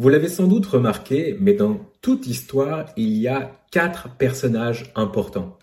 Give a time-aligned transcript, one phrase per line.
[0.00, 5.58] Vous l'avez sans doute remarqué, mais dans toute histoire, il y a quatre personnages importants.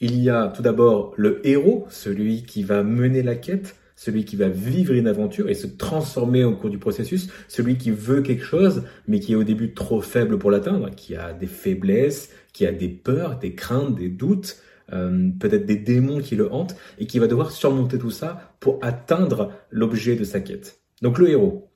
[0.00, 4.36] Il y a tout d'abord le héros, celui qui va mener la quête, celui qui
[4.36, 8.42] va vivre une aventure et se transformer au cours du processus, celui qui veut quelque
[8.42, 12.64] chose, mais qui est au début trop faible pour l'atteindre, qui a des faiblesses, qui
[12.64, 14.62] a des peurs, des craintes, des doutes,
[14.94, 18.78] euh, peut-être des démons qui le hantent, et qui va devoir surmonter tout ça pour
[18.80, 20.80] atteindre l'objet de sa quête.
[21.02, 21.68] Donc le héros.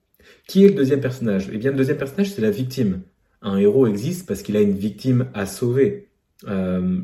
[0.46, 1.48] Qui est le deuxième personnage?
[1.53, 3.03] Eh bien, le deuxième personnage, c'est la victime.
[3.43, 6.08] Un héros existe parce qu'il a une victime à sauver.
[6.46, 7.00] Euh,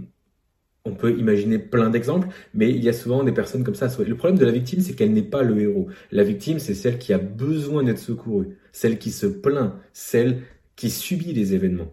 [0.84, 3.88] on peut imaginer plein d'exemples, mais il y a souvent des personnes comme ça.
[4.04, 5.88] Le problème de la victime, c'est qu'elle n'est pas le héros.
[6.12, 10.42] La victime, c'est celle qui a besoin d'être secourue, celle qui se plaint, celle
[10.76, 11.90] qui subit les événements.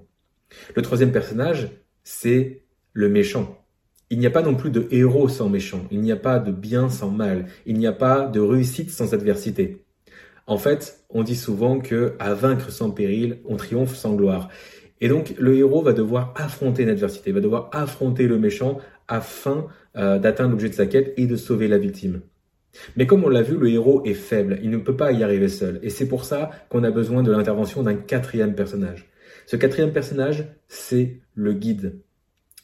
[0.76, 1.70] Le troisième personnage,
[2.04, 2.64] c'est
[2.94, 3.58] le méchant.
[4.10, 6.52] Il n'y a pas non plus de héros sans méchant, il n'y a pas de
[6.52, 9.86] bien sans mal, il n'y a pas de réussite sans adversité.
[10.52, 14.50] En fait, on dit souvent que à vaincre sans péril, on triomphe sans gloire.
[15.00, 18.78] Et donc, le héros va devoir affronter une adversité, va devoir affronter le méchant
[19.08, 22.20] afin euh, d'atteindre l'objet de sa quête et de sauver la victime.
[22.98, 25.48] Mais comme on l'a vu, le héros est faible, il ne peut pas y arriver
[25.48, 25.80] seul.
[25.84, 29.10] Et c'est pour ça qu'on a besoin de l'intervention d'un quatrième personnage.
[29.46, 32.02] Ce quatrième personnage, c'est le guide.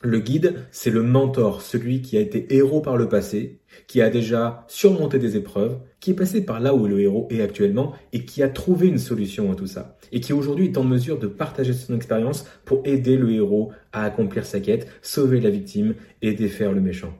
[0.02, 4.12] Le guide, c'est le mentor, celui qui a été héros par le passé, qui a
[4.12, 8.24] déjà surmonté des épreuves, qui est passé par là où le héros est actuellement et
[8.24, 9.98] qui a trouvé une solution à tout ça.
[10.12, 14.04] Et qui aujourd'hui est en mesure de partager son expérience pour aider le héros à
[14.04, 17.18] accomplir sa quête, sauver la victime et défaire le méchant.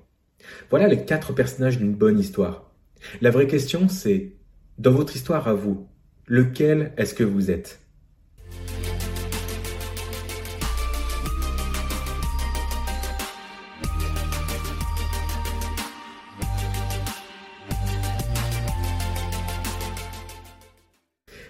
[0.70, 2.72] Voilà les quatre personnages d'une bonne histoire.
[3.22, 4.34] La vraie question c'est,
[4.78, 5.88] dans votre histoire à vous,
[6.28, 7.80] lequel est-ce que vous êtes?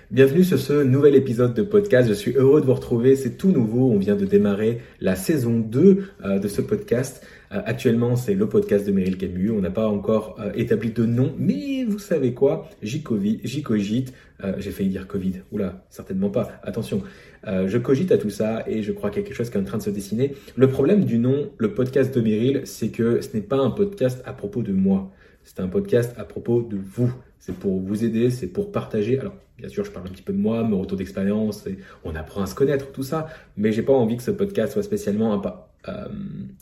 [0.10, 2.08] Bienvenue sur ce nouvel épisode de podcast.
[2.08, 3.18] Je suis heureux de vous retrouver.
[3.18, 3.92] C'est tout nouveau.
[3.92, 7.28] On vient de démarrer la saison 2 euh, de ce podcast.
[7.52, 9.52] Euh, actuellement, c'est le podcast de Meryl Camus.
[9.52, 12.70] On n'a pas encore euh, établi de nom, mais vous savez quoi?
[12.82, 14.14] J'y cogite.
[14.60, 15.42] J'ai failli dire Covid.
[15.52, 16.54] Oula, certainement pas.
[16.64, 17.02] Attention.
[17.46, 19.60] je cogite à tout ça et je crois qu'il y a quelque chose qui est
[19.60, 20.36] en train de se dessiner.
[20.56, 24.22] Le problème du nom, le podcast de Meryl, c'est que ce n'est pas un podcast
[24.26, 25.12] à propos de moi.
[25.48, 27.10] C'est un podcast à propos de vous.
[27.40, 29.18] C'est pour vous aider, c'est pour partager.
[29.18, 31.64] Alors, bien sûr, je parle un petit peu de moi, mon retour d'expérience,
[32.04, 33.28] on apprend à se connaître, tout ça.
[33.56, 35.42] Mais j'ai pas envie que ce podcast soit spécialement
[35.88, 35.92] euh,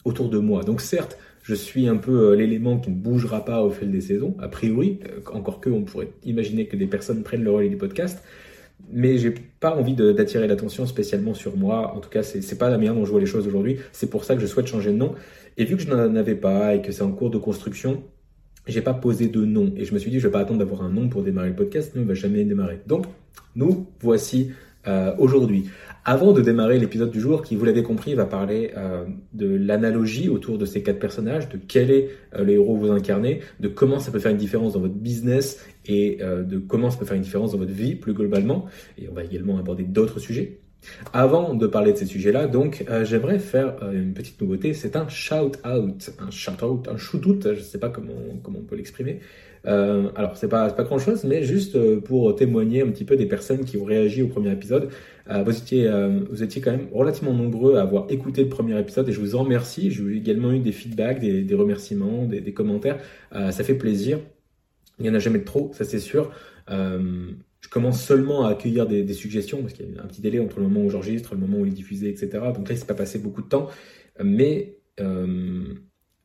[0.03, 0.63] autour de moi.
[0.63, 4.01] Donc, certes, je suis un peu euh, l'élément qui ne bougera pas au fil des
[4.01, 7.69] saisons, a priori, euh, encore que on pourrait imaginer que des personnes prennent le relais
[7.69, 8.24] du podcast.
[8.91, 11.95] Mais j'ai pas envie d'attirer l'attention spécialement sur moi.
[11.95, 13.79] En tout cas, c'est pas la manière dont je vois les choses aujourd'hui.
[13.94, 15.16] C'est pour ça que je souhaite changer de nom.
[15.57, 18.03] Et vu que je n'en avais pas et que c'est en cours de construction,
[18.68, 20.81] j'ai pas posé de nom et je me suis dit je vais pas attendre d'avoir
[20.81, 22.81] un nom pour démarrer le podcast, sinon il va jamais démarrer.
[22.88, 23.06] Donc
[23.56, 24.52] nous voici
[24.88, 25.66] euh, aujourd'hui.
[26.08, 30.30] Avant de démarrer l'épisode du jour, qui vous l'avez compris va parler euh, de l'analogie
[30.30, 33.68] autour de ces quatre personnages, de quel est euh, le héros que vous incarnez, de
[33.68, 37.06] comment ça peut faire une différence dans votre business et euh, de comment ça peut
[37.06, 38.68] faire une différence dans votre vie plus globalement.
[39.00, 40.59] Et on va également aborder d'autres sujets.
[41.13, 44.73] Avant de parler de ces sujets-là, donc, euh, j'aimerais faire euh, une petite nouveauté.
[44.73, 45.57] C'est un shout-out,
[46.19, 48.13] un shout-out, un shoot-out, je ne sais pas comment,
[48.44, 49.19] comment on peut l'exprimer.
[49.68, 53.66] Euh, alors, c'est pas, pas grand-chose, mais juste pour témoigner un petit peu des personnes
[53.66, 54.90] qui ont réagi au premier épisode.
[55.28, 55.90] vous, étiez,
[56.29, 59.35] vous étiez quand même relativement nombreux à avoir écouté le premier épisode et je vous
[59.35, 59.90] en remercie.
[59.90, 63.00] J'ai également eu des feedbacks, des, des remerciements, des, des commentaires.
[63.31, 64.19] ça fait plaisir.
[65.00, 66.31] Il n'y en a jamais de trop, ça c'est sûr.
[67.75, 70.63] Commence seulement à accueillir des, suggestions parce qu'il y a un petit délai entre le
[70.69, 72.30] moment où j'enregistre, le moment où il est diffusé, etc.
[72.56, 73.68] Donc là, il s'est pas passé beaucoup de temps,
[74.24, 75.74] mais euh,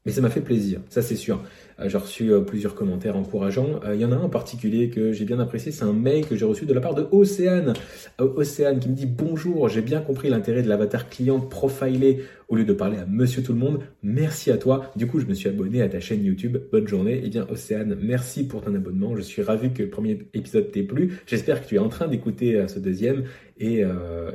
[0.06, 1.42] mais ça m'a fait plaisir, ça c'est sûr.
[1.78, 3.80] Euh, j'ai reçu euh, plusieurs commentaires encourageants.
[3.92, 6.36] Il y en a un en particulier que j'ai bien apprécié, c'est un mail que
[6.36, 7.74] j'ai reçu de la part de Océane.
[8.18, 12.64] Océane qui me dit bonjour, j'ai bien compris l'intérêt de l'avatar client profilé au lieu
[12.64, 13.80] de parler à monsieur tout le monde.
[14.02, 14.90] Merci à toi.
[14.96, 16.58] Du coup, je me suis abonné à ta chaîne YouTube.
[16.72, 17.20] Bonne journée.
[17.22, 19.14] Eh bien, Océane, merci pour ton abonnement.
[19.16, 21.20] Je suis ravi que le premier épisode t'ait plu.
[21.26, 23.24] J'espère que tu es en train d'écouter ce deuxième.
[23.60, 23.84] Et,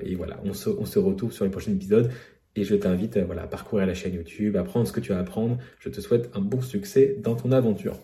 [0.03, 2.09] et voilà, on se, on se retrouve sur les prochains épisodes.
[2.55, 5.17] Et je t'invite voilà, à parcourir la chaîne YouTube, à apprendre ce que tu as
[5.17, 5.57] à apprendre.
[5.79, 7.99] Je te souhaite un bon succès dans ton aventure.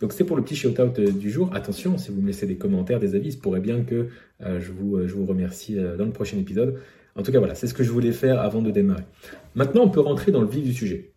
[0.00, 1.50] Donc c'est pour le petit shout-out euh, du jour.
[1.54, 4.08] Attention, si vous me laissez des commentaires, des avis, il pourrait bien que euh,
[4.40, 4.72] euh, je
[5.14, 6.80] vous remercie dans le prochain épisode.
[7.16, 9.04] En tout cas, voilà, c'est ce que je voulais faire avant de démarrer.
[9.54, 11.12] Maintenant, on peut rentrer dans le vif du sujet.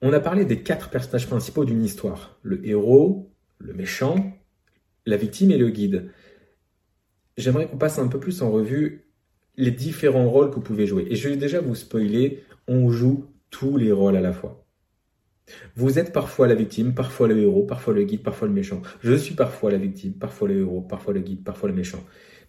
[0.00, 2.38] On a parlé des quatre personnages principaux d'une histoire.
[2.42, 4.36] Le héros, le méchant,
[5.06, 6.10] la victime et le guide.
[7.36, 9.06] J'aimerais qu'on passe un peu plus en revue
[9.56, 11.06] les différents rôles que vous pouvez jouer.
[11.10, 14.64] Et je vais déjà vous spoiler, on joue tous les rôles à la fois.
[15.76, 18.80] Vous êtes parfois la victime, parfois le héros, parfois le guide, parfois le méchant.
[19.00, 22.02] Je suis parfois la victime, parfois le héros, parfois le guide, parfois le méchant.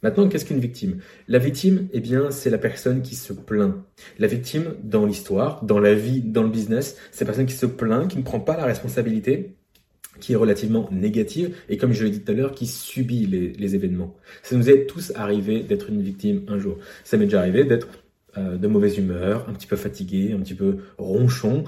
[0.04, 1.00] Maintenant, qu'est-ce qu'une victime?
[1.30, 3.76] La victime, eh bien, c'est la personne qui se plaint.
[4.20, 7.66] La victime, dans l'histoire, dans la vie, dans le business, c'est la personne qui se
[7.66, 9.56] plaint, qui ne prend pas la responsabilité,
[10.20, 13.76] qui est relativement négative et comme je l'ai dit tout à l'heure, qui subit les,
[13.76, 14.16] événements.
[14.44, 16.78] Ça nous est tous arrivé d'être une victime un jour.
[17.04, 17.88] Ça m'est déjà arrivé d'être
[18.38, 21.64] euh, de mauvaise humeur, un petit peu fatigué, un petit peu ronchon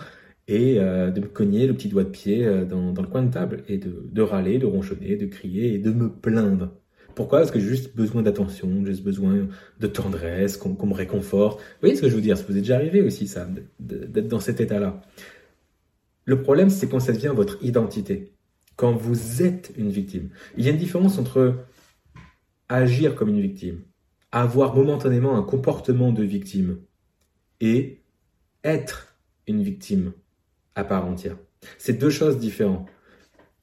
[0.47, 3.31] et euh, de me cogner le petit doigt de pied euh, dans, le coin de
[3.31, 6.71] table et de, râler, de ronchonner, de crier et de me plaindre.
[7.15, 7.39] Pourquoi?
[7.39, 9.47] Parce que j'ai juste besoin d'attention, j'ai juste besoin
[9.79, 11.59] de tendresse, qu'on me réconforte.
[11.59, 12.37] Vous voyez ce que je veux dire?
[12.37, 13.47] Ça vous est déjà arrivé aussi, ça,
[13.79, 15.01] d'être dans cet état-là.
[16.25, 18.34] Le problème, c'est quand ça devient votre identité.
[18.75, 20.29] Quand vous êtes une victime.
[20.57, 21.65] Il y a une différence entre
[22.67, 23.81] agir comme une victime,
[24.31, 26.79] avoir momentanément un comportement de victime,
[27.61, 28.01] et
[28.63, 29.15] être
[29.47, 30.11] une victime
[30.75, 31.37] à part entière.
[31.77, 32.89] C'est deux choses différentes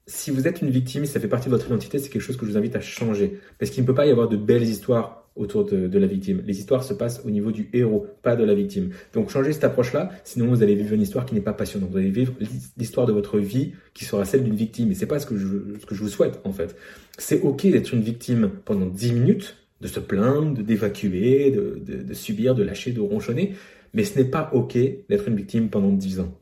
[0.05, 2.45] si vous êtes une victime, ça fait partie de votre identité, c'est quelque chose que
[2.45, 3.39] je vous invite à changer.
[3.57, 6.43] Parce qu'il ne peut pas y avoir de belles histoires autour de, la victime.
[6.45, 8.91] Les histoires se passent au niveau du héros, pas de la victime.
[9.13, 11.89] Donc changez cette approche-là, sinon vous allez vivre une histoire qui n'est pas passionnante.
[11.91, 12.33] Vous allez vivre
[12.77, 14.91] l'histoire de votre vie qui sera celle d'une victime.
[14.91, 16.75] Et c'est pas ce que, je, ce que je vous souhaite, en fait.
[17.17, 22.55] C'est ok d'être une victime pendant 10 minutes, de se plaindre, d'évacuer, de, de, subir,
[22.55, 23.53] de lâcher, de ronchonner.
[23.93, 24.77] Mais ce n'est pas ok
[25.09, 26.33] d'être une victime pendant 10 ans.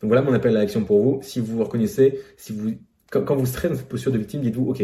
[0.00, 1.20] Donc voilà mon appel à l'action pour vous.
[1.22, 2.72] Si vous vous reconnaissez, si vous
[3.12, 4.82] quand, vous serez dans cette posture de victime, dites-vous, OK,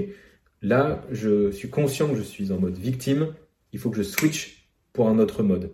[0.63, 3.35] là, je suis conscient que je suis en mode victime,
[3.79, 5.73] il faut que je switch pour un autre mode.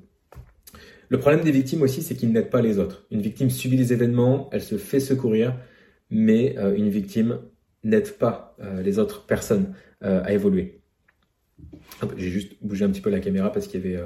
[1.08, 3.06] Le problème des victimes aussi, c'est qu'ils n'aident pas les autres.
[3.10, 5.58] Une victime subit des événements, elle se fait secourir,
[6.10, 7.38] mais euh, une victime
[7.82, 10.82] n'aide pas euh, les autres personnes euh, à évoluer.
[12.18, 14.04] J'ai juste bougé un petit peu la caméra parce qu'il y avait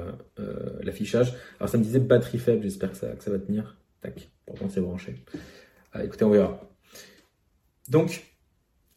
[0.81, 1.33] l'affichage.
[1.59, 3.77] Alors ça me disait batterie faible, j'espère que ça, que ça va tenir.
[3.99, 5.25] Tac, pourtant c'est branché.
[6.01, 6.61] écoutez, on verra.
[7.89, 8.23] Donc,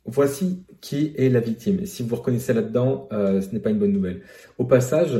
[0.04, 1.86] Voici qui est la victime.
[1.86, 4.22] si vous vous reconnaissez là-dedans, euh, ce n'est pas une bonne nouvelle.
[4.58, 5.16] Au passage,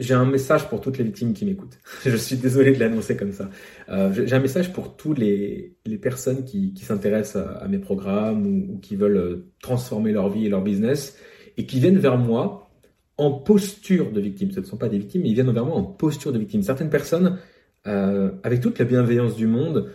[0.00, 1.78] j'ai un message pour toutes les victimes qui m'écoutent.
[2.06, 3.50] Je suis désolé de l'annoncer comme ça.
[3.90, 8.96] Euh, j'ai un message pour toutes les, personnes qui, s'intéressent à, mes programmes ou, qui
[8.96, 11.18] veulent euh, transformer leur vie et leur business
[11.58, 12.70] et qui viennent vers moi
[13.18, 14.50] en posture de victime.
[14.50, 16.62] Ce ne sont pas des victimes, mais ils viennent vers moi en posture de victime.
[16.62, 17.38] Certaines personnes,
[17.84, 19.90] avec toute la bienveillance du monde,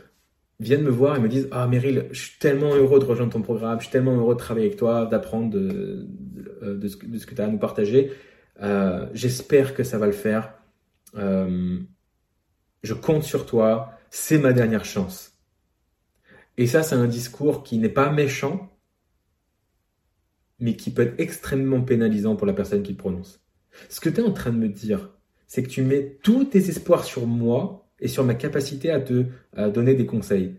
[0.62, 3.42] viennent me voir et me disent Ah, Meryl, je suis tellement heureux de rejoindre ton
[3.42, 6.08] programme, je suis tellement heureux de travailler avec toi, d'apprendre de,
[6.62, 8.12] de, ce, que tu as à nous partager.
[8.62, 10.54] Euh, j'espère que ça va le faire.
[11.16, 11.80] Euh,
[12.84, 15.34] je compte sur toi, c'est ma dernière chance.
[16.58, 18.69] Et ça, c'est un discours qui n'est pas méchant,
[20.60, 23.42] mais qui peut être extrêmement pénalisant pour la personne qui le prononce.
[23.90, 25.10] Ce que tu es en train de me dire,
[25.48, 29.25] c'est que tu mets tous tes espoirs sur moi et sur ma capacité à te
[29.69, 30.56] donner des conseils.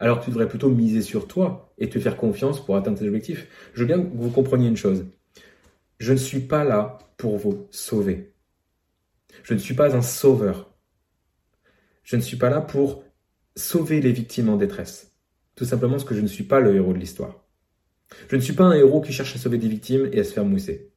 [0.00, 3.46] Alors tu devrais plutôt miser sur toi et te faire confiance pour atteindre tes objectifs.
[3.74, 5.06] Je veux bien que vous compreniez une chose.
[5.98, 8.34] Je ne suis pas là pour vous sauver.
[9.42, 10.74] Je ne suis pas un sauveur.
[12.02, 13.04] Je ne suis pas là pour
[13.56, 15.12] sauver les victimes en détresse.
[15.54, 17.44] Tout simplement parce que je ne suis pas le héros de l'histoire.
[18.28, 20.32] Je ne suis pas un héros qui cherche à sauver des victimes et à se
[20.32, 20.92] faire mousser.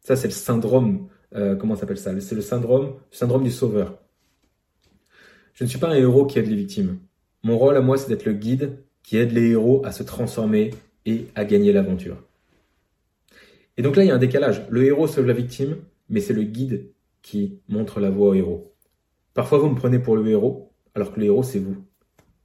[0.00, 2.18] Ça, c'est le syndrome, euh, comment s'appelle ça?
[2.20, 4.02] C'est syndrome, le syndrome du sauveur.
[5.56, 6.98] Je ne suis pas un héros qui aide les victimes.
[7.42, 10.74] Mon rôle à moi, c'est d'être le guide qui aide les héros à se transformer
[11.06, 12.22] et à gagner l'aventure.
[13.78, 14.66] Et donc là, il y a un décalage.
[14.68, 15.78] Le héros sauve la victime,
[16.10, 16.90] mais c'est le guide
[17.22, 18.74] qui montre la voie au héros.
[19.32, 21.76] Parfois, vous me prenez pour le héros, alors que le héros, c'est vous.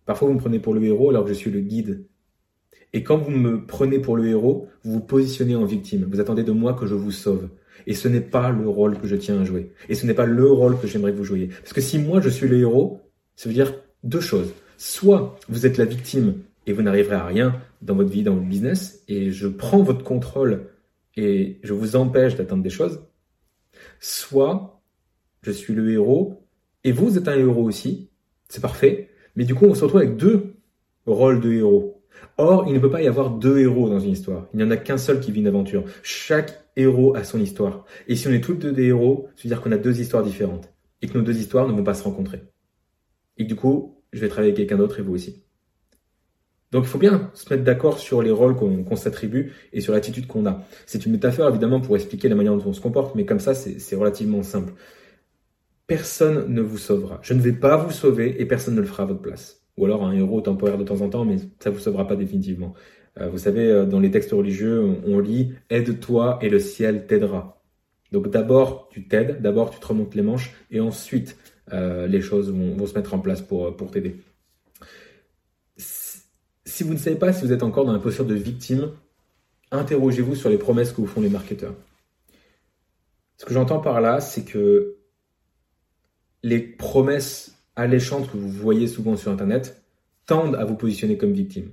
[0.06, 2.06] Parfois, vous me prenez pour le héros, alors que je suis le guide.
[2.94, 6.08] Et quand vous me prenez pour le héros, vous vous positionnez en victime.
[6.10, 7.50] Vous attendez de moi que je vous sauve.
[7.88, 9.74] Et ce n'est pas le rôle que je tiens à jouer.
[9.90, 11.48] Et ce n'est pas le rôle que j'aimerais que vous jouiez.
[11.48, 13.01] Parce que si moi je suis le héros,
[13.36, 13.74] ça veut dire
[14.04, 14.54] deux choses.
[14.78, 18.48] Soit vous êtes la victime et vous n'arriverez à rien dans votre vie, dans votre
[18.48, 20.68] business, et je prends votre contrôle
[21.16, 23.02] et je vous empêche d'atteindre des choses.
[24.00, 24.82] Soit
[25.42, 26.48] je suis le héros
[26.84, 28.10] et vous êtes un héros aussi.
[28.50, 29.10] C'est parfait.
[29.36, 30.56] Mais du coup, on se retrouve avec deux
[31.06, 32.02] rôles de héros.
[32.38, 34.48] Or, il ne peut pas y avoir deux héros dans une histoire.
[34.54, 35.84] Il n'y en a qu'un seul qui vit une aventure.
[36.04, 37.86] Chaque héros a son histoire.
[38.08, 40.24] Et si on est tous deux des héros, ça veut dire qu'on a deux histoires
[40.24, 40.72] différentes.
[41.02, 42.42] Et que nos deux histoires ne vont pas se rencontrer.
[43.42, 45.44] Et du coup, je vais travailler avec quelqu'un d'autre et vous aussi.
[46.72, 50.28] Donc il faut bien se mettre d'accord sur les rôles qu'on s'attribue et sur l'attitude
[50.28, 50.64] qu'on a.
[50.86, 53.56] C'est une métaphore évidemment pour expliquer la manière dont on se comporte, mais comme ça
[53.56, 54.74] c'est relativement simple.
[55.88, 57.20] Personne ne vous sauvera.
[57.24, 59.86] Je ne vais pas vous sauver et personne ne le fera à votre place ou
[59.86, 62.76] alors un héros temporaire de temps en temps, mais ça vous sauvera pas définitivement.
[63.20, 67.64] Euh, vous savez, euh, dans les textes religieux, on, lit Aide-toi et le ciel t'aidera.
[68.12, 71.38] Donc d'abord tu t'aides, d'abord tu te remontes les manches, et ensuite
[71.74, 74.18] euh, les choses vont, se mettre en place pour, pour t'aider.
[75.78, 78.92] Si vous ne savez pas si vous êtes encore dans la posture de victime,
[79.72, 81.76] interrogez-vous sur les promesses que vous font les marketeurs.
[83.38, 84.98] Ce que j'entends par là, c'est que
[86.44, 89.84] les promesses alléchantes que vous voyez souvent sur Internet
[90.26, 91.72] tendent à vous positionner comme victime.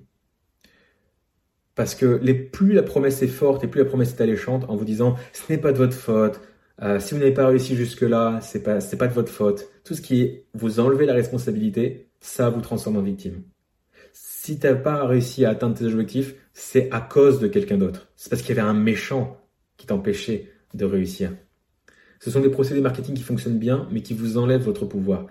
[1.75, 4.85] Parce que plus la promesse est forte et plus la promesse est alléchante en vous
[4.85, 6.40] disant ce n'est pas de votre faute,
[6.82, 9.68] euh, si vous n'avez pas réussi jusque-là, c'est pas, c'est pas de votre faute.
[9.85, 13.42] Tout ce qui est vous enlever la responsabilité, ça vous transforme en victime.
[14.12, 18.08] Si tu n'as pas réussi à atteindre tes objectifs, c'est à cause de quelqu'un d'autre.
[18.16, 19.40] C'est parce qu'il y avait un méchant
[19.76, 21.32] qui t'empêchait de réussir.
[22.20, 25.26] Ce sont des procédés marketing qui fonctionnent bien, mais qui vous enlèvent votre pouvoir.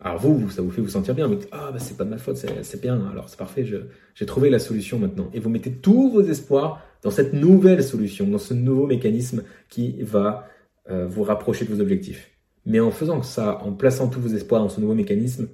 [0.00, 1.26] Alors vous, ça vous fait vous sentir bien.
[1.26, 3.06] Vous dites, ah, bah, c'est pas de ma faute, c'est bien.
[3.10, 3.66] Alors c'est parfait,
[4.14, 5.30] j'ai trouvé la solution maintenant.
[5.32, 10.02] Et vous mettez tous vos espoirs dans cette nouvelle solution, dans ce nouveau mécanisme qui
[10.02, 10.48] va
[10.90, 12.30] euh, vous rapprocher de vos objectifs.
[12.64, 15.48] Mais en faisant ça, en plaçant tous vos espoirs dans ce nouveau mécanisme,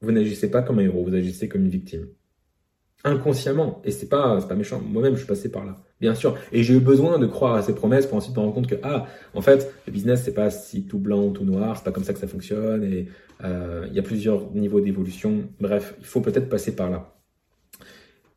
[0.00, 2.08] vous n'agissez pas comme un héros, vous agissez comme une victime.
[3.04, 3.80] Inconsciemment.
[3.84, 4.80] Et c'est pas, pas méchant.
[4.80, 5.82] Moi-même, je suis passé par là.
[6.00, 6.36] Bien sûr.
[6.52, 8.76] Et j'ai eu besoin de croire à ces promesses pour ensuite me rendre compte que,
[8.82, 12.04] ah, en fait, le business, c'est pas si tout blanc, tout noir, c'est pas comme
[12.04, 13.08] ça que ça fonctionne, et
[13.44, 15.44] euh, il y a plusieurs niveaux d'évolution.
[15.60, 17.15] Bref, il faut peut-être passer par là.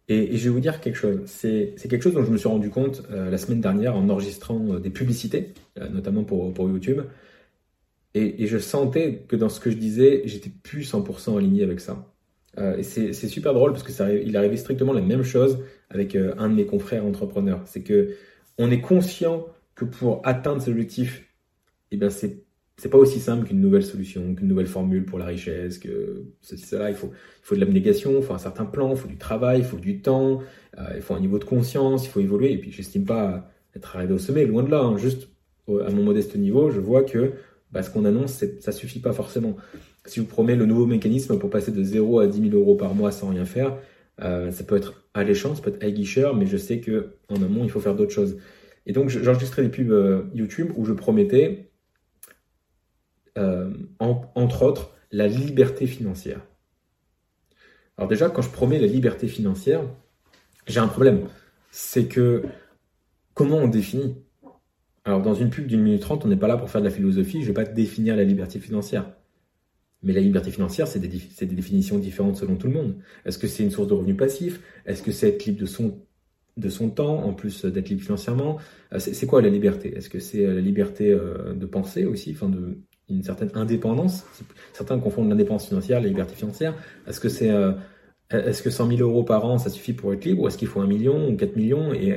[0.10, 1.20] Et, je vais vous dire quelque chose.
[1.26, 4.74] C'est quelque chose dont je me suis rendu compte euh, la semaine dernière en enregistrant
[4.74, 5.54] euh, des publicités,
[5.92, 7.02] notamment pour, pour YouTube.
[8.16, 12.12] Et, je sentais que dans ce que je disais, j'étais plus 100% aligné avec ça.
[12.58, 16.16] Euh, et c'est super drôle parce que ça, il arrivait strictement la même chose avec
[16.16, 17.62] euh, un de mes confrères entrepreneurs.
[17.66, 18.16] C'est que
[18.58, 21.24] on est conscient que pour atteindre cet objectif,
[21.92, 22.44] eh bien c'est
[22.80, 26.66] c'est pas aussi simple qu'une nouvelle solution, qu'une nouvelle formule pour la richesse, que ceci,
[26.66, 26.90] cela.
[26.90, 29.60] Il faut, il faut de l'abnégation, il faut un certain plan, il faut du travail,
[29.60, 30.40] il faut du temps,
[30.78, 32.54] euh, il faut un niveau de conscience, il faut évoluer.
[32.54, 34.80] Et puis, j'estime pas être arrivé au sommet, loin de là.
[34.80, 34.98] Hein.
[34.98, 35.28] Juste
[35.68, 37.34] à mon modeste niveau, je vois que
[37.72, 39.58] bah, ce qu'on annonce, ça suffit pas forcément.
[40.06, 42.96] Si vous promet le nouveau mécanisme pour passer de 0 à 10 000 euros par
[42.96, 43.78] mois sans rien faire,
[44.22, 47.66] euh, ça peut être alléchant, ça peut être aiguicheur, mais je sais que en amont,
[47.66, 48.38] il faut faire d'autres choses.
[48.86, 51.69] Et donc, j'enregistrais des pubs euh, YouTube où je promettais,
[53.38, 56.42] euh, entre autres, la liberté financière.
[57.98, 59.82] Alors déjà, quand je promets la liberté financière,
[60.68, 61.28] j'ai un problème.
[61.72, 62.44] C'est que
[63.34, 64.16] comment on définit?
[65.04, 66.94] Alors dans une pub d'une minute trente, on n'est pas là pour faire de la
[66.94, 69.12] philosophie, je ne vais pas définir la liberté financière.
[70.02, 71.10] Mais la liberté financière, c'est des,
[71.46, 72.96] définitions différentes selon tout le monde.
[73.26, 74.62] Est-ce que c'est une source de revenus passifs?
[74.86, 76.00] Est-ce que c'est être libre de son,
[76.56, 78.60] de son temps, en plus d'être libre financièrement?
[78.94, 79.94] Euh, C'est quoi la liberté?
[79.94, 82.78] Est-ce que c'est euh, la liberté de penser aussi, enfin de
[83.10, 84.26] une certaine indépendance
[84.74, 86.74] Certains confondent l'indépendance financière, la liberté financière.
[87.08, 87.52] Est-ce que c'est
[88.32, 90.68] est-ce que 100 000 euros par an, ça suffit pour être libre Ou est-ce qu'il
[90.68, 91.94] faut un million ou 4 millions?
[91.94, 92.16] Et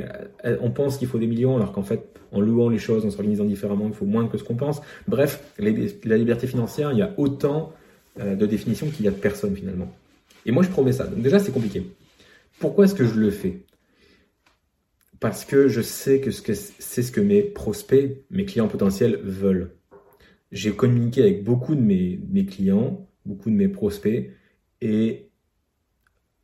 [0.60, 3.44] on pense qu'il faut des millions, alors qu'en fait, en louant les choses, en s'organisant
[3.44, 4.82] différemment, il faut moins que ce qu'on pense.
[5.08, 7.72] Bref, la liberté financière, il y a autant
[8.20, 9.90] euh, de définitions qu'il y a de personnes finalement.
[10.44, 11.06] Et moi, je promets ça.
[11.06, 11.86] Donc déjà, c'est compliqué.
[12.58, 13.60] Pourquoi est-ce que je le fais?
[15.18, 19.70] Parce que je sais que c'est ce que mes prospects, mes clients potentiels veulent.
[20.52, 24.30] J'ai communiqué avec beaucoup de mes, clients, beaucoup de mes prospects,
[24.80, 25.30] et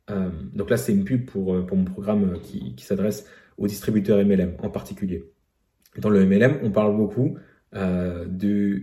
[0.09, 4.17] euh, donc là, c'est une pub pour, euh, mon programme euh, qui, s'adresse aux distributeurs
[4.25, 5.23] MLM en particulier.
[5.97, 7.37] Dans le MLM, on parle beaucoup
[7.73, 8.27] de,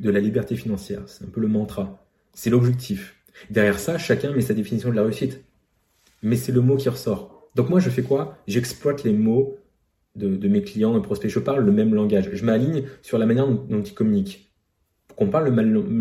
[0.01, 1.03] de la liberté financière.
[1.07, 2.07] C'est un peu le mantra.
[2.35, 3.17] C'est l'objectif.
[3.51, 5.43] Derrière ça, chacun met sa définition de la réussite.
[6.23, 7.51] Mais c'est le mot qui ressort.
[7.57, 8.39] Donc moi, je fais quoi?
[8.47, 9.59] J'exploite les mots
[10.15, 11.31] de, de, mes clients et prospects.
[11.31, 12.31] Je parle le même langage.
[12.33, 14.46] Je m'aligne sur la manière dont, ils communiquent.
[15.17, 15.51] Qu'on parle le,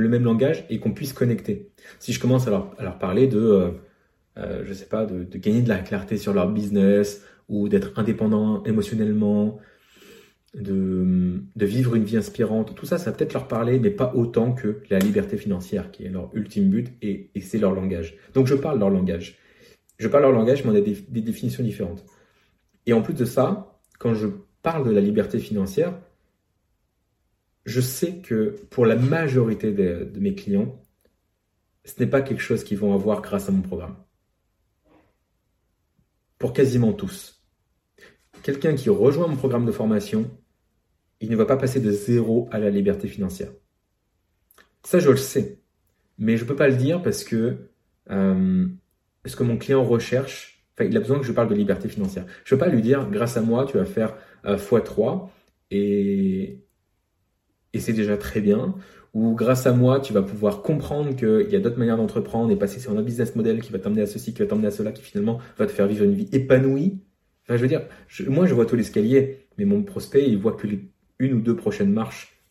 [0.09, 1.71] même langage et qu'on puisse connecter.
[1.99, 3.73] Si je commence à leur, à leur parler de
[4.37, 8.63] euh, je sais pas, de, gagner de la clarté sur leur business ou d'être indépendant
[8.63, 9.59] émotionnellement,
[10.53, 12.75] de, vivre une vie inspirante.
[12.75, 16.05] Tout ça, ça va peut-être leur parler, mais pas autant que la liberté financière, qui
[16.05, 18.17] est leur ultime but, et, c'est leur langage.
[18.33, 19.37] Donc je parle leur langage.
[19.97, 22.05] Je parle leur langage, mais on a des, définitions différentes.
[22.85, 24.27] Et en plus de ça, quand je
[24.61, 25.97] parle de la liberté financière,
[27.65, 30.81] je sais que pour la majorité de, mes clients,
[31.83, 33.95] ce n'est pas quelque chose qu'ils vont avoir grâce à mon programme
[36.37, 37.43] pour quasiment tous.
[38.43, 40.29] Quelqu'un qui rejoint mon programme de formation,
[41.21, 43.51] il ne va pas passer de zéro à la liberté financière.
[44.83, 45.61] Ça, je le sais.
[46.19, 47.69] Mais je ne peux pas le dire parce que
[48.11, 48.67] euh,
[49.25, 52.25] ce que mon client recherche, enfin, il a besoin que je parle de liberté financière.
[52.43, 55.29] Je ne peux pas lui dire, grâce à moi, tu vas faire euh, x3
[55.71, 56.64] et,
[57.75, 58.75] et c'est déjà très bien
[59.13, 62.57] où grâce à moi, tu vas pouvoir comprendre qu'il y a d'autres manières d'entreprendre et
[62.57, 64.71] passer sur un autre business model qui va t'amener à ceci, qui va t'amener à
[64.71, 66.99] cela, qui finalement va te faire vivre une vie épanouie.
[67.43, 67.83] Enfin, je veux dire,
[68.27, 70.89] moi, je vois tout l'escalier, mais mon prospect, il voit que les
[71.19, 72.41] une ou deux prochaines marches.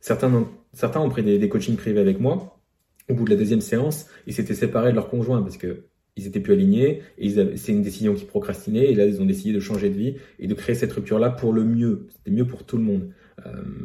[0.00, 2.60] Certains, certains ont pris des, coachings privés avec moi.
[3.08, 5.84] Au bout de la deuxième séance, ils s'étaient séparés de leur conjoint parce que
[6.16, 9.52] ils étaient plus alignés et c'est une décision qui procrastinait et là ils ont décidé
[9.52, 12.46] de changer de vie et de créer cette rupture là pour le mieux c'était mieux
[12.46, 13.10] pour tout le monde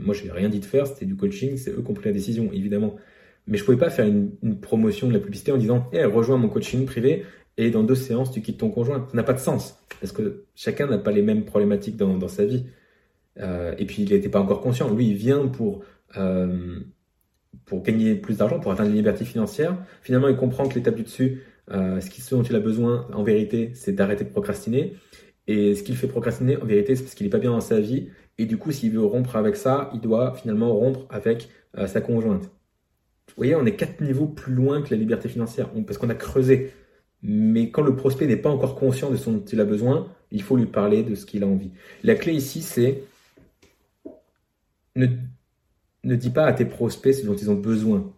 [0.03, 2.05] moi, je n'ai rien dit de faire, c'était du coaching, c'est eux qui ont pris
[2.05, 2.95] la décision, évidemment.
[3.47, 6.49] Mais je pouvais pas faire une, promotion de la publicité en disant hey, rejoins mon
[6.49, 7.25] coaching privé
[7.57, 9.07] et dans deux séances, tu quittes ton conjoint.
[9.09, 9.77] Ça n'a pas de sens.
[9.99, 12.65] Parce que chacun n'a pas les mêmes problématiques dans, sa vie.
[13.39, 14.93] Euh, et puis, il n'était pas encore conscient.
[14.93, 15.83] Lui, il vient pour,
[16.17, 16.79] euh,
[17.65, 19.77] pour gagner plus d'argent, pour atteindre la liberté financière.
[20.01, 23.71] Finalement, il comprend que l'étape du dessus, euh, ce, dont il a besoin, en vérité,
[23.73, 24.95] c'est d'arrêter de procrastiner.
[25.47, 27.79] Et ce qu'il fait procrastiner, en vérité, c'est parce qu'il n'est pas bien dans sa
[27.79, 28.09] vie.
[28.37, 32.01] Et du coup, s'il veut rompre avec ça, il doit finalement rompre avec euh, sa
[32.01, 32.43] conjointe.
[32.43, 36.15] Vous voyez, on est quatre niveaux plus loin que la liberté financière, parce qu'on a
[36.15, 36.73] creusé.
[37.23, 40.41] Mais quand le prospect n'est pas encore conscient de ce dont il a besoin, il
[40.41, 41.71] faut lui parler de ce qu'il a envie.
[42.03, 43.03] La clé ici, c'est
[44.95, 45.07] ne,
[46.03, 48.11] ne dis pas à tes prospects ce dont ils ont besoin.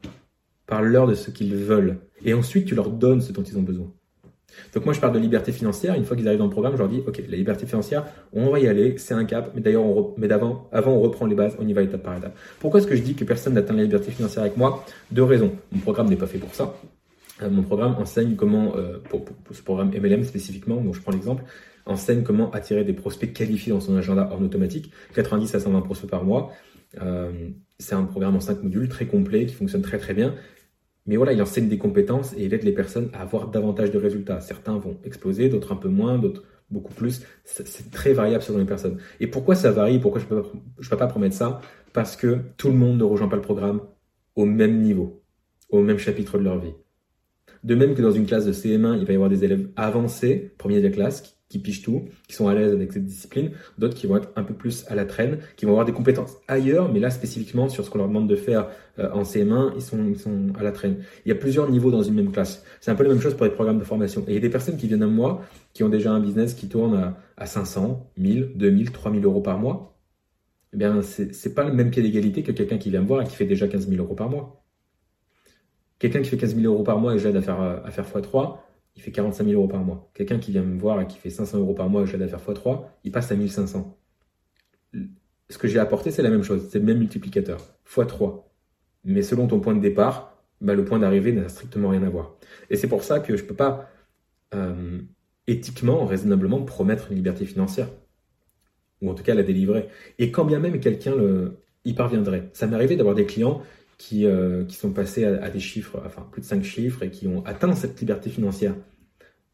[0.66, 2.00] Parle-leur de ce qu'ils veulent.
[2.24, 3.92] Et ensuite, tu leur donnes ce dont ils ont besoin.
[4.74, 5.96] Donc moi, je parle de liberté financière.
[5.96, 8.50] Une fois qu'ils arrivent dans le programme, je leur dis, OK, la liberté financière, on
[8.50, 9.52] va y aller, c'est un cap.
[9.56, 9.84] Mais d'ailleurs,
[10.18, 12.36] mais d'avant, avant, on reprend les bases, on y va étape par étape.
[12.60, 14.86] Pourquoi est-ce que je dis que personne n'atteint la liberté financière avec moi?
[15.12, 15.52] Deux raisons.
[15.72, 16.76] Mon programme n'est pas fait pour ça.
[17.42, 21.44] Euh, mon programme enseigne comment, euh, pour, ce programme MLM spécifiquement, dont je prends l'exemple,
[21.86, 26.10] enseigne comment attirer des prospects qualifiés dans son agenda hors automatique, 90 à 120 prospects
[26.10, 26.54] par mois.
[27.02, 27.32] Euh,
[27.80, 30.36] c'est un programme en 5 modules très complet qui fonctionne très très bien.
[31.06, 33.98] Mais voilà, il enseigne des compétences et il aide les personnes à avoir davantage de
[33.98, 34.40] résultats.
[34.40, 37.24] Certains vont exploser, d'autres un peu moins, d'autres beaucoup plus.
[37.44, 38.98] C'est très variable selon les personnes.
[39.20, 40.00] Et pourquoi ça varie?
[40.00, 41.62] Pourquoi je ne peux, pas promettre ça?
[41.92, 43.82] Parce que tout le monde ne rejoint pas le programme
[44.36, 45.24] au même niveau,
[45.70, 46.74] au même chapitre de leur vie.
[47.64, 50.54] De même que dans une classe de CM1, il va y avoir des élèves avancés,
[50.58, 54.08] premiers de la classe, pichent tout, qui sont à l'aise avec cette discipline, d'autres qui
[54.08, 57.00] vont être un peu plus à la traîne, qui vont avoir des compétences ailleurs, mais
[57.00, 58.68] là spécifiquement sur ce qu'on leur demande de faire
[59.00, 60.98] euh, en CM1, ils sont, ils sont à la traîne.
[61.26, 62.64] Il y a plusieurs niveaux dans une même classe.
[62.82, 64.22] C'est un peu la même chose pour les programmes de formation.
[64.28, 65.42] Et il y a des personnes qui viennent à moi,
[65.74, 69.58] qui ont déjà un business qui tourne à, à 500, 1000, 2000, 3000 euros par
[69.60, 69.98] mois.
[70.74, 73.26] Eh bien, c'est pas le même pied d'égalité que quelqu'un qui vient me voir et
[73.26, 74.64] qui fait déjà 15 000 euros par mois.
[76.00, 78.58] Quelqu'un qui fait 15 000 euros par mois et j'aide à faire, à faire x3,
[78.96, 80.10] il fait 45 000 euros par mois.
[80.14, 82.38] Quelqu'un qui vient me voir et qui fait 500 euros par mois, je l'aide à
[82.38, 83.98] faire x3, il passe à 1500.
[85.50, 88.44] Ce que j'ai apporté, c'est la même chose, c'est le même multiplicateur, x3.
[89.06, 92.36] Mais selon ton point de départ, bah, le point d'arrivée n'a strictement rien à voir.
[92.70, 93.90] Et c'est pour ça que je ne peux pas
[94.54, 95.00] euh,
[95.48, 97.90] éthiquement, raisonnablement promettre une liberté financière.
[99.02, 99.90] Ou en tout cas la délivrer.
[100.20, 101.16] Et quand bien même quelqu'un
[101.86, 102.50] y parviendrait.
[102.54, 103.62] Ça m'est arrivé d'avoir des clients
[104.04, 107.26] qui, euh, qui sont passés à, des chiffres, enfin plus de 5 chiffres, et qui
[107.28, 108.76] ont atteint cette liberté financière.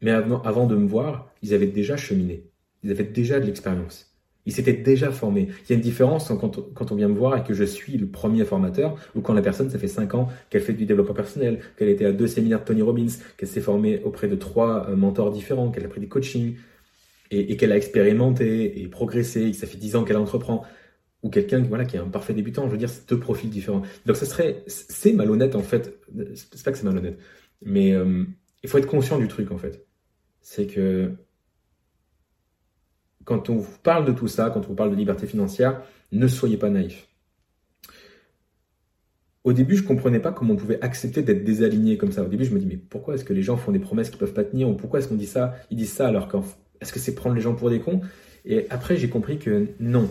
[0.02, 2.50] Mais avant, avant de me voir, ils avaient déjà cheminé.
[2.82, 4.12] Ils avaient déjà de l'expérience.
[4.46, 5.50] Ils s'étaient déjà formés.
[5.64, 7.96] Il y a une différence quand, quand, on vient me voir et que je suis
[7.96, 11.14] le premier formateur, ou quand la personne, ça fait 5 ans qu'elle fait du développement
[11.14, 14.88] personnel, qu'elle était à deux séminaires de Tony Robbins, qu'elle s'est formée auprès de trois
[14.88, 16.56] euh, mentors différents, qu'elle a pris des coachings,
[17.30, 20.64] et, et qu'elle a expérimenté et progressé, et que ça fait 10 ans qu'elle entreprend
[21.22, 22.66] ou quelqu'un voilà, qui est un parfait débutant.
[22.66, 23.82] Je veux dire, c'est deux profils différents.
[24.06, 26.00] Donc, ça serait, c'est malhonnête en fait.
[26.34, 27.18] C'est pas que c'est malhonnête,
[27.62, 28.24] mais euh,
[28.62, 29.86] il faut être conscient du truc en fait.
[30.40, 31.12] C'est que
[33.24, 36.26] quand on vous parle de tout ça, quand on vous parle de liberté financière, ne
[36.26, 37.06] soyez pas naïf.
[39.42, 42.22] Au début, je comprenais pas comment on pouvait accepter d'être désaligné comme ça.
[42.22, 44.18] Au début, je me dis mais pourquoi est-ce que les gens font des promesses qu'ils
[44.18, 46.44] peuvent pas tenir ou pourquoi est-ce qu'on dit ça Ils disent ça alors qu'en
[46.80, 48.00] est-ce que c'est prendre les gens pour des cons?
[48.44, 50.10] Et après, j'ai compris que non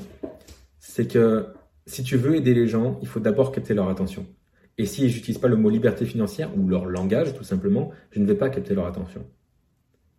[0.79, 1.47] c'est que
[1.85, 4.25] si tu veux aider les gens, il faut d'abord capter leur attention.
[4.77, 8.25] Et si j'utilise pas le mot liberté financière ou leur langage, tout simplement, je ne
[8.25, 9.25] vais pas capter leur attention.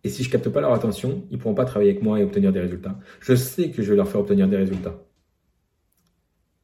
[0.03, 2.51] Et si je capte pas leur attention, ils pourront pas travailler avec moi et obtenir
[2.51, 2.99] des résultats.
[3.19, 5.03] Je sais que je vais leur faire obtenir des résultats.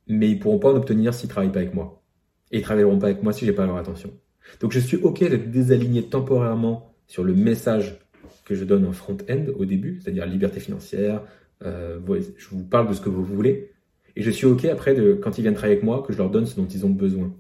[0.08, 2.04] Mais ils pourront pas en obtenir s'ils travaillent pas avec moi.
[2.52, 4.12] Et ils travailleront pas avec moi si j'ai pas leur attention.
[4.60, 8.00] Donc je suis OK d'être désaligné temporairement sur le message
[8.46, 11.22] que je donne en front-end au début, c'est-à-dire liberté financière,
[11.64, 12.00] euh,
[12.38, 13.74] je vous parle de ce que vous voulez,
[14.18, 16.32] et je suis OK après, de, quand ils viennent travailler avec moi, que je leur
[16.32, 17.32] donne ce dont ils ont besoin.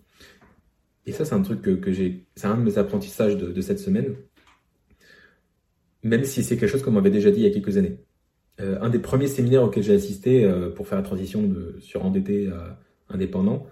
[1.08, 2.28] Et ça, c'est un truc que, j'ai.
[2.36, 4.16] C'est un de mes apprentissages de, cette semaine.
[6.04, 7.98] Même si c'est quelque chose qu'on m'avait déjà dit il y a quelques années.
[8.62, 12.48] Euh, un des premiers séminaires auxquels j'ai assisté euh, pour faire la transition de surendetté
[12.50, 13.66] à indépendant,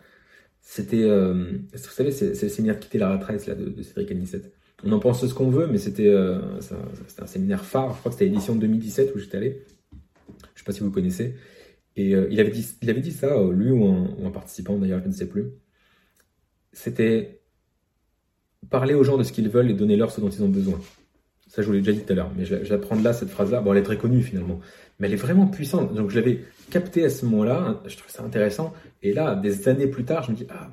[0.61, 4.51] c'était, euh, vous savez, c'est, le séminaire Quitter la retraite là, de, Cédric Anissette.
[4.83, 6.11] On en pense ce qu'on veut, mais c'était,
[6.59, 7.93] c'était un séminaire phare.
[7.93, 9.63] Je crois que c'était l'édition 2017 où j'étais allé.
[10.55, 11.35] Je sais pas si vous connaissez.
[11.95, 15.01] Et euh, il, avait dit, il avait dit ça, euh, lui ou un, participant d'ailleurs,
[15.03, 15.51] je ne sais plus.
[16.73, 17.41] C'était
[18.69, 20.79] parler aux gens de ce qu'ils veulent et donner leur ce dont ils ont besoin.
[21.47, 23.29] Ça, je vous l'ai déjà dit tout à l'heure, mais je, vais prendre là cette
[23.29, 23.61] phrase-là.
[23.61, 24.59] Bon, elle est très connue finalement,
[24.99, 25.93] mais elle est vraiment puissante.
[25.93, 28.73] Donc, je l'avais captée à ce moment-là, je trouve ça intéressant.
[29.03, 30.71] Et là, des années plus tard, je me dis, ah,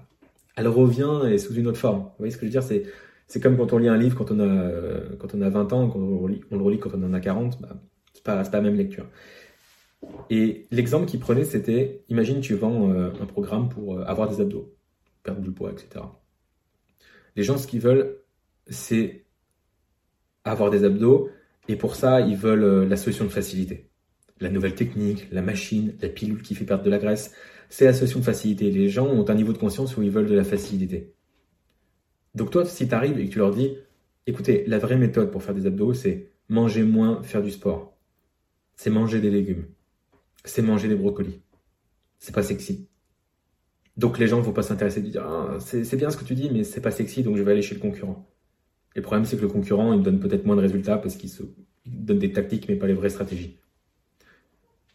[0.57, 2.01] elle revient et sous une autre forme.
[2.01, 2.63] Vous voyez ce que je veux dire?
[2.63, 2.85] C'est
[3.33, 5.89] c'est comme quand on lit un livre quand on a, quand on a 20 ans,
[5.89, 7.69] quand on, on le relit quand on en a 40, bah,
[8.13, 9.07] c'est pas, pas la même lecture.
[10.31, 14.41] Et l'exemple qu'il prenait, c'était, imagine tu vends euh, un programme pour euh, avoir des
[14.41, 14.75] abdos,
[15.23, 16.05] perdre du poids, etc.
[17.37, 18.19] Les gens, ce qu'ils veulent,
[18.69, 19.25] c'est
[20.45, 21.29] avoir des abdos,
[21.69, 23.91] et pour ça, ils veulent euh, la solution de facilité.
[24.41, 27.35] La nouvelle technique, la machine, la pilule qui fait perdre de la graisse,
[27.69, 28.71] c'est la solution de facilité.
[28.71, 31.15] Les gens ont un niveau de conscience où ils veulent de la facilité.
[32.35, 33.77] Donc toi, si tu arrives et que tu leur dis,
[34.27, 37.97] écoutez, la vraie méthode pour faire des abdos, c'est manger moins, faire du sport.
[38.77, 39.67] C'est manger des légumes.
[40.45, 41.41] C'est manger des brocolis.
[42.19, 42.89] C'est pas sexy.
[43.97, 46.35] Donc les gens ne vont pas s'intéresser et dire ah, c'est bien ce que tu
[46.35, 48.29] dis, mais c'est pas sexy, donc je vais aller chez le concurrent.
[48.95, 51.43] Le problème, c'est que le concurrent, il donne peut-être moins de résultats parce qu'il se...
[51.87, 53.59] donne des tactiques, mais pas les vraies stratégies.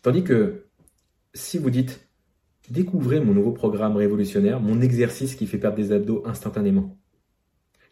[0.02, 0.68] Tandis que
[1.34, 2.08] si vous dites
[2.70, 6.98] découvrez mon nouveau programme révolutionnaire, mon exercice qui fait perdre des abdos instantanément,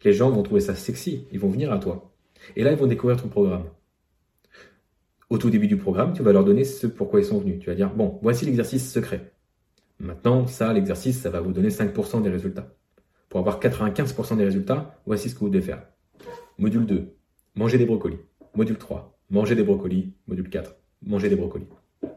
[0.04, 2.12] les gens vont trouver ça sexy, ils vont venir à toi.
[2.54, 3.64] Et là, ils vont découvrir ton programme.
[5.28, 7.58] Au tout début du programme, tu vas leur donner ce pourquoi ils sont venus.
[7.58, 9.32] Tu vas dire, bon, voici l'exercice secret.
[9.98, 12.74] Maintenant, ça, l'exercice, ça va vous donner 5% des résultats.
[13.28, 15.82] Pour avoir 95% des résultats, voici ce que vous devez faire.
[16.58, 17.14] Module 2,
[17.56, 18.18] manger des brocolis.
[18.54, 20.12] Module 3, manger des brocolis.
[20.28, 21.66] Module 4, manger des brocolis.
[22.02, 22.08] Vous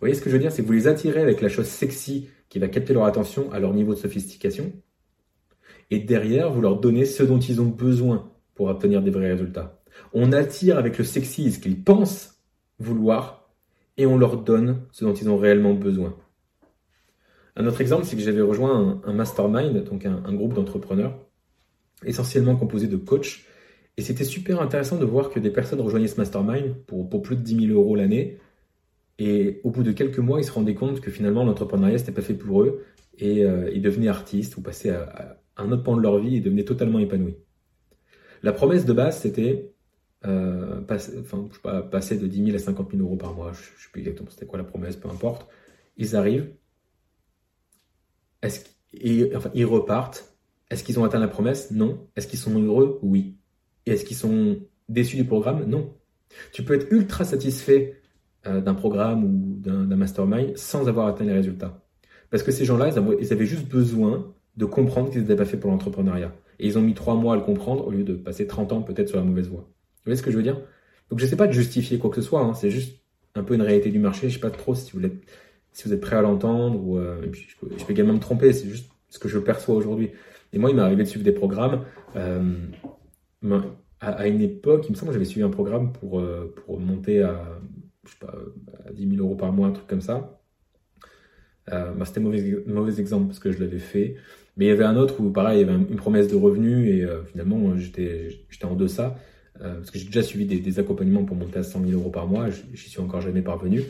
[0.00, 0.50] voyez ce que je veux dire?
[0.52, 3.58] C'est que vous les attirez avec la chose sexy qui va capter leur attention à
[3.58, 4.72] leur niveau de sophistication.
[5.90, 9.82] Et derrière, vous leur donnez ce dont ils ont besoin pour obtenir des vrais résultats.
[10.12, 12.40] On attire avec le sexy ce qu'ils pensent
[12.78, 13.50] vouloir
[13.96, 16.16] et on leur donne ce dont ils ont réellement besoin.
[17.56, 21.16] Un autre exemple, c'est que j'avais rejoint un, mastermind, donc un, groupe d'entrepreneurs,
[22.04, 23.44] essentiellement composé de coachs.
[23.96, 27.42] Et c'était super intéressant de voir que des personnes rejoignaient ce mastermind pour, plus de
[27.42, 28.38] 10 000 euros l'année.
[29.20, 32.22] Et au bout de quelques mois, ils se rendaient compte que finalement, l'entrepreneuriat, n'était pas
[32.22, 32.84] fait pour eux.
[33.18, 36.40] Et euh, ils devenaient artistes ou passaient à, un autre pan de leur vie et
[36.40, 37.36] devenaient totalement épanouis.
[38.42, 39.73] La promesse de base, c'était
[40.26, 41.22] euh, passer,
[41.62, 43.52] pas, de 10 000 à 50 000 euros par mois.
[43.52, 45.46] Je ne sais plus exactement c'était quoi la promesse, peu importe.
[45.96, 46.52] Ils arrivent.
[48.42, 48.64] Est-ce
[49.36, 50.36] enfin, ils repartent.
[50.70, 51.70] Est-ce qu'ils ont atteint la promesse?
[51.70, 52.08] Non.
[52.16, 52.98] Est-ce qu'ils sont heureux?
[53.02, 53.36] Oui.
[53.86, 54.58] Et est-ce qu'ils sont
[54.88, 55.64] déçus du programme?
[55.64, 55.94] Non.
[56.52, 58.00] Tu peux être ultra satisfait
[58.46, 61.84] euh, d'un programme ou d'un mastermind sans avoir atteint les résultats.
[62.30, 65.70] Parce que ces gens-là, ils avaient juste besoin de comprendre qu'ils n'étaient pas faits pour
[65.70, 66.34] l'entrepreneuriat.
[66.58, 68.82] Et ils ont mis trois mois à le comprendre au lieu de passer 30 ans
[68.82, 69.68] peut-être sur la mauvaise voie.
[70.04, 70.60] Vous voyez ce que je veux dire?
[71.10, 72.54] Donc je ne sais pas de justifier quoi que ce soit, hein.
[72.54, 72.98] c'est juste
[73.34, 74.22] un peu une réalité du marché.
[74.22, 75.14] Je ne sais pas trop si vous êtes,
[75.72, 78.68] si vous êtes prêt à l'entendre, euh, je, peux, je, peux, également me tromper, c'est
[78.68, 80.10] juste ce que je perçois aujourd'hui.
[80.52, 81.84] Et moi, il m'est arrivé de suivre des programmes.
[82.16, 82.54] Euh,
[84.00, 87.22] à, une époque, il me semble que j'avais suivi un programme pour, euh, pour monter
[87.22, 87.58] à,
[88.04, 88.34] je sais pas,
[88.86, 90.40] à 10 000 euros par mois, un truc comme ça.
[91.66, 94.16] Bah, C'était mauvais, mauvais exemple parce que je l'avais fait.
[94.56, 96.88] Mais il y avait un autre où, pareil, il y avait une promesse de revenus
[96.88, 98.28] et finalement, j'étais
[98.64, 99.16] en deçà.
[99.60, 102.26] Euh, parce que j'ai déjà suivi des, accompagnements pour monter à 100 000 euros par
[102.26, 102.48] mois.
[102.50, 103.82] J'y suis encore jamais parvenu.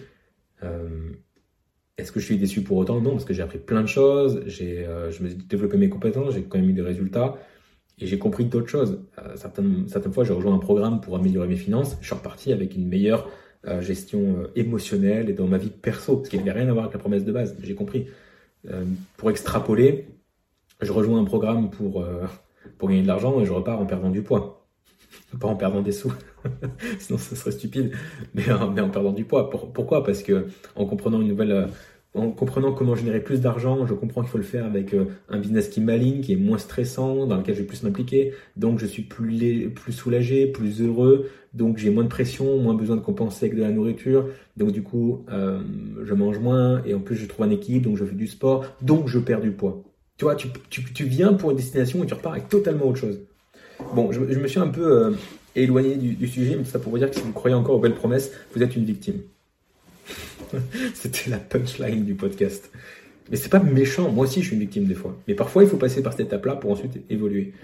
[0.62, 1.10] Euh,
[1.96, 3.00] Est-ce que je suis déçu pour autant?
[3.00, 4.42] Non, parce que j'ai appris plein de choses.
[4.60, 6.34] Euh, je me suis développé mes compétences.
[6.34, 7.36] J'ai quand même eu des résultats.
[7.98, 9.00] Et j'ai compris d'autres choses.
[9.36, 11.96] Certaines, fois, j'ai rejoint un programme pour améliorer mes finances.
[12.00, 13.30] Je suis reparti avec une meilleure
[13.80, 16.98] gestion émotionnelle et dans ma vie perso, ce qui n'avait rien à voir avec la
[16.98, 17.56] promesse de base.
[17.62, 18.08] J'ai compris.
[19.16, 20.08] pour extrapoler,
[20.80, 22.02] je rejoins un programme pour
[22.82, 24.63] gagner de l'argent et je repars en perdant du poids.
[25.38, 26.12] Pas en perdant des sous,
[26.98, 27.92] sinon ce serait stupide,
[28.34, 29.50] mais, en, mais en perdant du poids.
[29.50, 30.04] pourquoi?
[30.04, 31.66] Parce que euh,
[32.14, 35.38] en comprenant comment générer plus d'argent, je comprends qu'il faut le faire avec euh, un
[35.38, 38.32] business qui m'aligne, qui est moins stressant, dans lequel je vais plus m'impliquer.
[38.56, 41.28] Donc je suis plus, plus soulagé, plus heureux.
[41.54, 44.26] Donc j'ai moins de pression, moins besoin de compenser avec de la nourriture.
[44.56, 48.04] Donc du coup, je mange moins et en plus je trouve un équilibre, donc je
[48.04, 49.82] fais du sport, donc je perds du poids.
[50.16, 53.20] Tu vois, tu, tu, viens pour une destination et tu repars avec totalement autre chose.
[53.94, 55.10] Bon, je, me suis un peu euh,
[55.54, 57.94] éloigné du, sujet, mais ça pour vous dire que si vous croyez encore aux belles
[57.94, 59.20] promesses, vous êtes une victime.
[60.94, 62.70] C'était la punchline du podcast.
[63.30, 65.16] Mais c'est pas méchant, moi aussi je suis une victime des fois.
[65.26, 67.54] Mais parfois il faut passer par cette étape-là pour ensuite évoluer.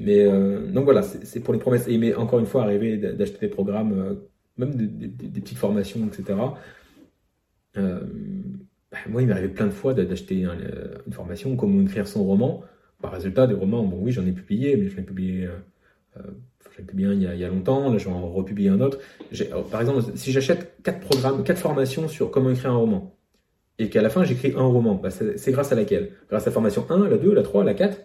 [0.00, 1.86] Mais euh, donc voilà, c'est pour les promesses.
[1.86, 4.14] Et mais encore une fois, arriver d'acheter des programmes, euh,
[4.58, 6.34] même des petites formations, etc.
[8.94, 10.46] Bah, moi, il m'est arrivé plein de fois d'acheter
[11.06, 12.62] une formation, comment écrire son roman.
[13.04, 15.50] Par résultat, des romans, bon oui, j'en ai publié, mais je l'ai publié, euh,
[16.16, 16.22] euh
[16.86, 18.98] publié un il y, a, il y, a, longtemps, là j'en republie un autre.
[19.70, 23.14] Par exemple, si j'achète quatre programmes, quatre formations sur comment écrire un roman,
[23.78, 26.12] et qu'à la fin j'écris un roman, bah, c'est grâce à laquelle?
[26.30, 28.00] Grâce à la formation 1, la 2, la 3, la 4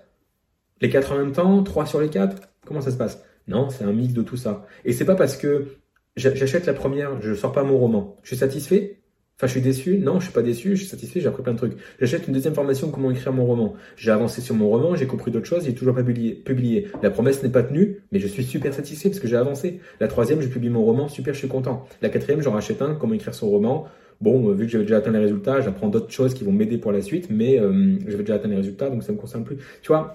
[0.82, 2.36] Les quatre en même temps 3 sur les 4
[2.66, 3.24] Comment ça se passe?
[3.48, 4.68] Non, c'est un mix de tout ça.
[4.84, 5.78] Et c'est pas parce que
[6.18, 8.18] j'achète la première, je sors pas mon roman.
[8.24, 8.99] Je suis satisfait?
[9.40, 11.54] Enfin, je suis déçu Non, je suis pas déçu, je suis satisfait, j'ai appris plein
[11.54, 11.78] de trucs.
[12.00, 13.76] J'achète une deuxième formation, comment écrire mon roman.
[13.96, 16.34] J'ai avancé sur mon roman, j'ai compris d'autres choses, il est toujours pas publié.
[16.34, 16.88] publié.
[17.02, 19.80] La promesse n'est pas tenue, mais je suis super satisfait parce que j'ai avancé.
[20.02, 21.88] La troisième, je publie mon roman, super, je suis content.
[22.02, 23.88] La quatrième, j'en rachète un, comment écrire son roman.
[24.20, 26.92] bon, vu que j'avais déjà atteint les résultats, j'apprends d'autres choses qui vont m'aider pour
[26.92, 27.62] la suite, mais
[28.08, 29.58] j'avais déjà atteint les résultats, donc ça me concerne plus.
[29.82, 30.14] Tu vois,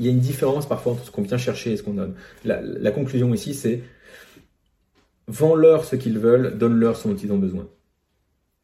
[0.00, 2.14] il y a une différence parfois entre ce qu'on vient chercher et ce qu'on donne.
[2.44, 3.82] La, conclusion ici, c'est
[5.28, 7.68] vends-leur ce qu'ils veulent, donne-leur ce dont ils ont besoin.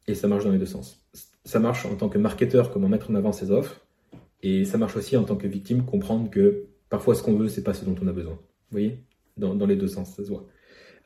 [0.09, 1.05] Et ça marche dans les deux sens.
[1.45, 3.85] Ça marche en tant que marketeur, comment mettre en avant ses offres,
[4.41, 7.63] et ça marche aussi en tant que victime, comprendre que parfois ce qu'on veut, c'est
[7.63, 8.33] pas ce dont on a besoin.
[8.33, 9.03] Vous voyez?
[9.37, 10.47] Dans, les deux sens, ça se voit.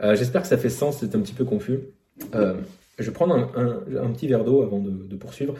[0.01, 1.81] Euh, j'espère que ça fait sens, c'est un petit peu confus.
[2.33, 2.55] Euh,
[2.97, 5.55] je vais prendre un, petit verre d'eau avant de poursuivre.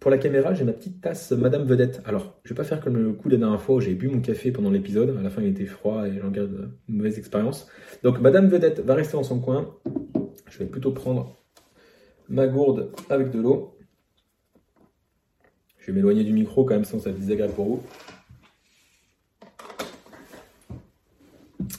[0.00, 2.02] Pour la caméra, j'ai ma petite tasse Madame Vedette.
[2.04, 4.20] Alors, je vais pas faire comme le coup des dernières fois où j'ai bu mon
[4.20, 5.16] café pendant l'épisode.
[5.18, 7.66] À la fin, il était froid et j'en garde une mauvaise expérience.
[8.04, 9.74] Donc, Madame Vedette va rester dans son coin.
[10.48, 11.34] Je vais plutôt prendre
[12.28, 13.76] ma gourde avec de l'eau.
[15.78, 17.82] Je vais m'éloigner du micro quand même, sinon ça va être désagréable pour vous.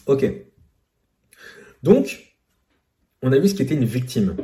[0.08, 0.26] Ok.
[1.84, 2.36] Donc,
[3.22, 4.36] on a vu ce qui était une victime.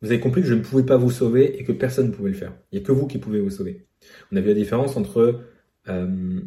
[0.00, 2.30] Vous avez compris que je ne pouvais pas vous sauver et que personne ne pouvait
[2.30, 2.52] le faire.
[2.70, 3.86] Il n'y a que vous qui pouvez vous sauver.
[4.32, 5.40] On a vu la différence entre
[5.88, 6.40] euh,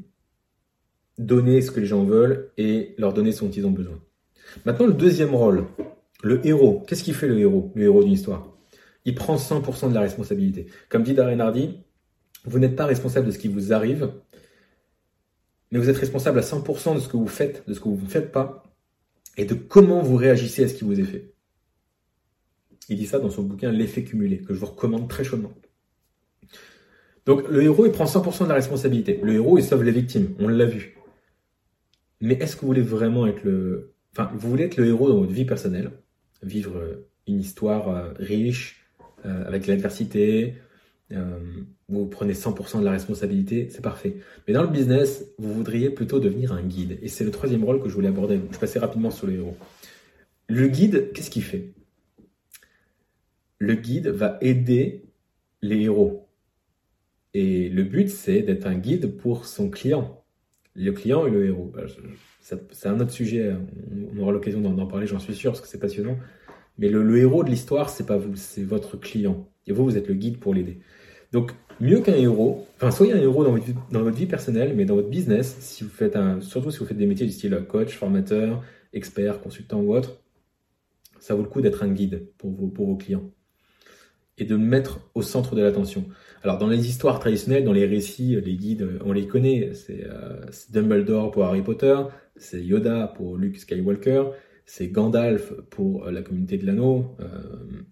[1.18, 4.00] donner ce que les gens veulent et leur donner ce dont ils ont besoin.
[4.66, 5.66] Maintenant, le deuxième rôle,
[6.22, 6.84] le héros.
[6.88, 8.55] Qu'est-ce qu'il fait le héros, le héros d'une histoire?
[9.06, 10.68] Il prend 100% de la responsabilité.
[10.90, 11.80] Comme dit Darren Hardy,
[12.46, 14.12] vous n'êtes pas responsable de ce qui vous arrive,
[15.72, 18.02] mais vous êtes responsable à 100% de ce que vous faites, de ce que vous
[18.02, 18.64] ne faites pas,
[19.38, 21.34] et de comment vous réagissez à ce qui vous est fait.
[22.88, 25.54] Il dit ça dans son bouquin L'effet cumulé, que je vous recommande très chaudement.
[27.26, 29.20] Donc le héros, il prend 100% de la responsabilité.
[29.24, 30.98] Le héros, il sauve les victimes, on l'a vu.
[32.22, 33.94] Mais est-ce que vous voulez vraiment être le...
[34.14, 35.92] Enfin, vous voulez être le héros dans votre vie personnelle,
[36.42, 36.80] vivre
[37.28, 38.85] une histoire euh, riche,
[39.26, 40.56] euh, avec l'adversité,
[41.12, 41.40] euh,
[41.88, 44.18] vous prenez 100% de la responsabilité, c'est parfait.
[44.48, 46.98] Mais dans le business, vous voudriez plutôt devenir un guide.
[47.02, 48.40] Et c'est le troisième rôle que je voulais aborder.
[48.52, 49.58] je passais rapidement sur le héros.
[50.48, 51.74] Le guide, qu'est-ce qu'il fait?
[53.58, 55.06] Le guide va aider
[55.62, 56.28] les héros.
[57.34, 60.24] Et le but, c'est d'être un guide pour son client.
[60.76, 61.74] Le client et le héros.
[62.42, 63.56] C'est un autre sujet,
[64.14, 66.18] on aura l'occasion d'en parler, j'en suis sûr, parce que c'est passionnant.
[66.78, 69.50] Mais le, héros de l'histoire, c'est pas vous, c'est votre client.
[69.68, 70.80] Et vous, vous êtes le guide pour l'aider.
[71.32, 74.86] Donc, mieux qu'un héros, enfin, soyez un héros dans votre, dans votre, vie personnelle, mais
[74.86, 77.66] dans votre business, si vous faites un, surtout si vous faites des métiers du style
[77.68, 80.22] coach, formateur, expert, consultant ou autre,
[81.20, 83.32] ça vaut le coup d'être un guide pour pour vos clients
[84.38, 86.06] et de mettre au centre de l'attention.
[86.44, 89.74] Alors dans les histoires traditionnelles, dans les récits, les guides, on les connaît.
[89.74, 91.96] C'est euh, Dumbledore pour Harry Potter,
[92.36, 94.26] c'est Yoda pour Luke Skywalker,
[94.66, 97.84] c'est Gandalf pour euh, la communauté de l'anneau, euh,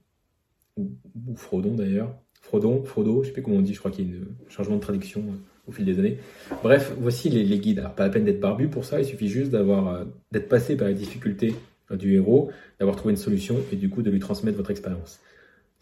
[0.77, 2.15] ou, Frodon d'ailleurs.
[2.41, 4.75] Frodon, Frodo, je sais plus comment on dit, je crois qu'il y a un changement
[4.75, 6.17] de traduction euh, au fil des années.
[6.61, 7.79] Bref, voici les, guides.
[7.79, 10.93] Alors pas la peine d'être barbu pour ça, il suffit juste d'être passé par les
[10.93, 11.55] difficultés
[11.91, 15.19] du héros, d'avoir trouvé une solution et du coup de lui transmettre votre expérience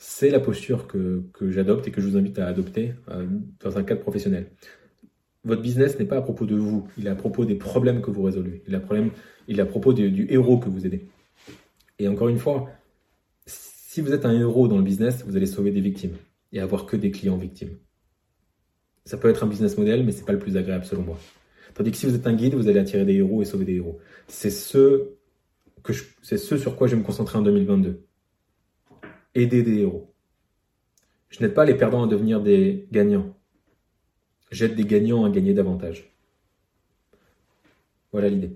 [0.03, 2.95] c'est la posture que, j'adopte et que je vous invite à adopter
[3.59, 4.47] dans un cadre professionnel.
[5.43, 8.11] Votre business n'est pas à propos de vous, il est à propos des problèmes que
[8.11, 9.11] vous résolvez, il est à, problème,
[9.47, 11.07] il est à propos du héros que vous aidez.
[11.97, 12.69] Et encore une fois,
[13.45, 16.15] si vous êtes un héros dans le business, vous allez sauver des victimes
[16.51, 17.77] et avoir que des clients victimes.
[19.05, 21.17] Ça peut être un business model, mais c'est pas le plus agréable selon moi.
[21.73, 23.75] Tandis que si vous êtes un guide, vous allez attirer des héros et sauver des
[23.75, 23.99] héros.
[24.27, 25.09] C'est ce,
[25.83, 28.05] que c'est ce sur quoi je vais me concentrer en 2022
[29.35, 30.13] aider des héros.
[31.29, 33.35] Je n'aide pas les perdants à devenir des gagnants.
[34.51, 36.11] J'aide des gagnants à gagner davantage.
[38.11, 38.51] Voilà l'idée.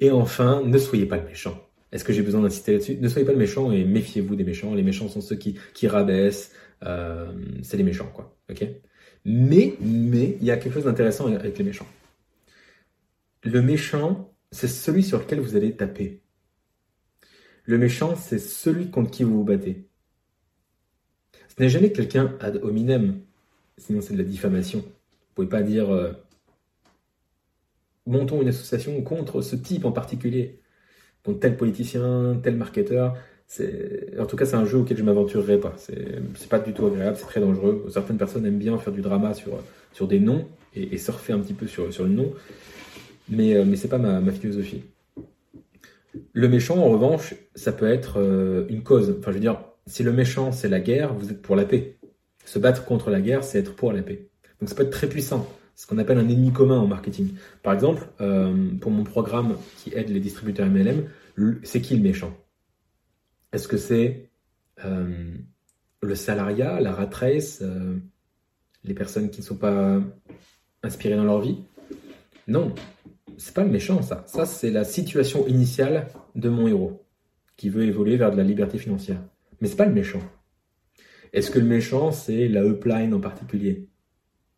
[0.00, 1.58] Et enfin, ne soyez pas le méchant.
[1.92, 2.96] Est-ce que j'ai besoin d'insister là-dessus?
[3.00, 4.74] Ne soyez pas le méchant et méfiez-vous des méchants.
[4.74, 6.52] Les méchants sont ceux qui, rabaissent.
[6.84, 8.36] Euh, c'est les méchants, quoi.
[9.24, 11.86] Mais, mais, il y a quelque chose d'intéressant avec les méchants.
[13.44, 16.20] Le méchant, c'est celui sur lequel vous allez taper.
[17.64, 19.86] Le méchant, c'est celui contre qui vous vous battez.
[21.48, 23.20] Ce n'est jamais quelqu'un ad hominem,
[23.76, 24.84] sinon c'est de la diffamation.
[25.32, 26.12] Vous pouvez pas dire euh,
[28.04, 30.60] montons une association contre ce type en particulier,
[31.24, 33.16] contre tel politicien, tel marketeur.
[34.18, 35.74] En tout cas, c'est un jeu auquel je ne m'aventurerai pas.
[35.78, 37.86] C'est pas du tout agréable, c'est très dangereux.
[37.90, 41.66] Certaines personnes aiment bien faire du drama sur, des noms et, surfer un petit peu
[41.66, 42.32] sur, le nom,
[43.30, 44.84] mais, euh, mais ce n'est pas ma, philosophie.
[46.34, 49.16] Le méchant, en revanche, ça peut être euh, une cause.
[49.18, 51.96] Enfin, je veux dire, si le méchant c'est la guerre, vous êtes pour la paix.
[52.44, 54.28] Se battre contre la guerre, c'est être pour la paix.
[54.62, 55.44] Donc ça peut être très puissant.
[55.74, 57.34] Ce qu'on appelle un ennemi commun en marketing.
[57.64, 61.08] Par exemple, euh, pour mon programme qui aide les distributeurs MLM,
[61.64, 62.32] c'est qui le méchant?
[63.52, 64.30] Est-ce que c'est
[64.84, 65.34] euh,
[66.00, 67.96] le salariat, la rat race, euh,
[68.84, 70.00] les personnes qui ne sont pas
[70.84, 71.58] inspirées dans leur vie?
[72.46, 72.72] Non,
[73.38, 74.22] c'est pas le méchant ça.
[74.28, 77.04] Ça c'est la situation initiale de mon héros
[77.56, 79.20] qui veut évoluer vers de la liberté financière.
[79.60, 80.22] Mais c'est pas le méchant.
[81.32, 83.88] Est-ce que le méchant, c'est la upline en particulier?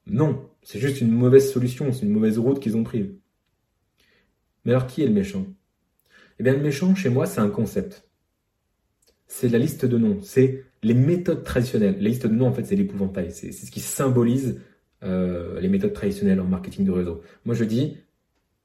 [0.06, 3.08] Non, c'est juste une mauvaise solution, c'est une mauvaise route qu'ils ont prise.
[4.64, 5.46] Mais alors qui est le méchant?
[6.38, 8.08] Eh bien le méchant, chez moi, c'est un concept.
[9.26, 11.96] C'est la liste de noms, c'est les méthodes traditionnelles.
[11.96, 14.60] La liste de noms, en fait, c'est l'épouvantail, c'est ce qui symbolise
[15.02, 17.22] euh, les méthodes traditionnelles en marketing de réseau.
[17.44, 17.96] Moi, je dis,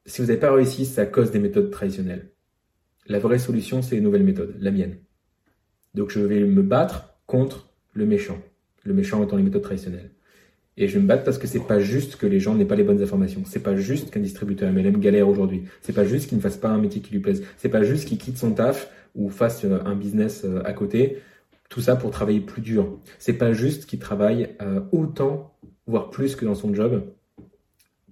[0.06, 2.32] si vous n'avez pas réussi, c'est à cause des méthodes traditionnelles.
[3.08, 4.97] La vraie solution, c'est les nouvelles méthodes, la mienne.
[5.93, 8.39] Donc je vais me battre contre le méchant.
[8.84, 10.12] Le méchant étant les méthodes traditionnelles.
[10.77, 12.75] Et je vais me battre parce que c'est pas juste que les gens n'aient pas
[12.75, 13.41] les bonnes informations.
[13.45, 15.63] C'est pas juste qu'un distributeur MLM galère aujourd'hui.
[15.82, 17.43] C'est pas juste qu'il ne fasse pas un métier qui lui plaise.
[17.58, 21.17] C'est pas juste qu'il quitte son taf ou fasse euh, un business euh, à côté.
[21.69, 22.99] Tout ça pour travailler plus dur.
[23.19, 25.53] C'est pas juste qu'il travaille euh, autant,
[25.86, 27.03] voire plus que dans son job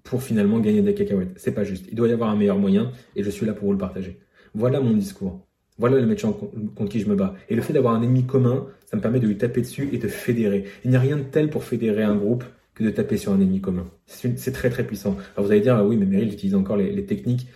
[0.03, 1.33] pour finalement gagner des cacahuètes.
[1.37, 1.85] C'est pas juste.
[1.89, 4.19] Il doit y avoir un meilleur moyen et je suis là pour vous le partager.
[4.53, 5.46] Voilà mon discours.
[5.77, 7.35] Voilà le méchant contre qui je me bats.
[7.49, 9.97] Et le fait d'avoir un ennemi commun, ça me permet de lui taper dessus et
[9.97, 10.65] de fédérer.
[10.83, 13.39] Il n'y a rien de tel pour fédérer un groupe que de taper sur un
[13.39, 13.85] ennemi commun.
[14.05, 15.17] C'est très très puissant.
[15.35, 17.47] Alors vous allez dire, ah oui, mais Meryl utilise encore les, techniques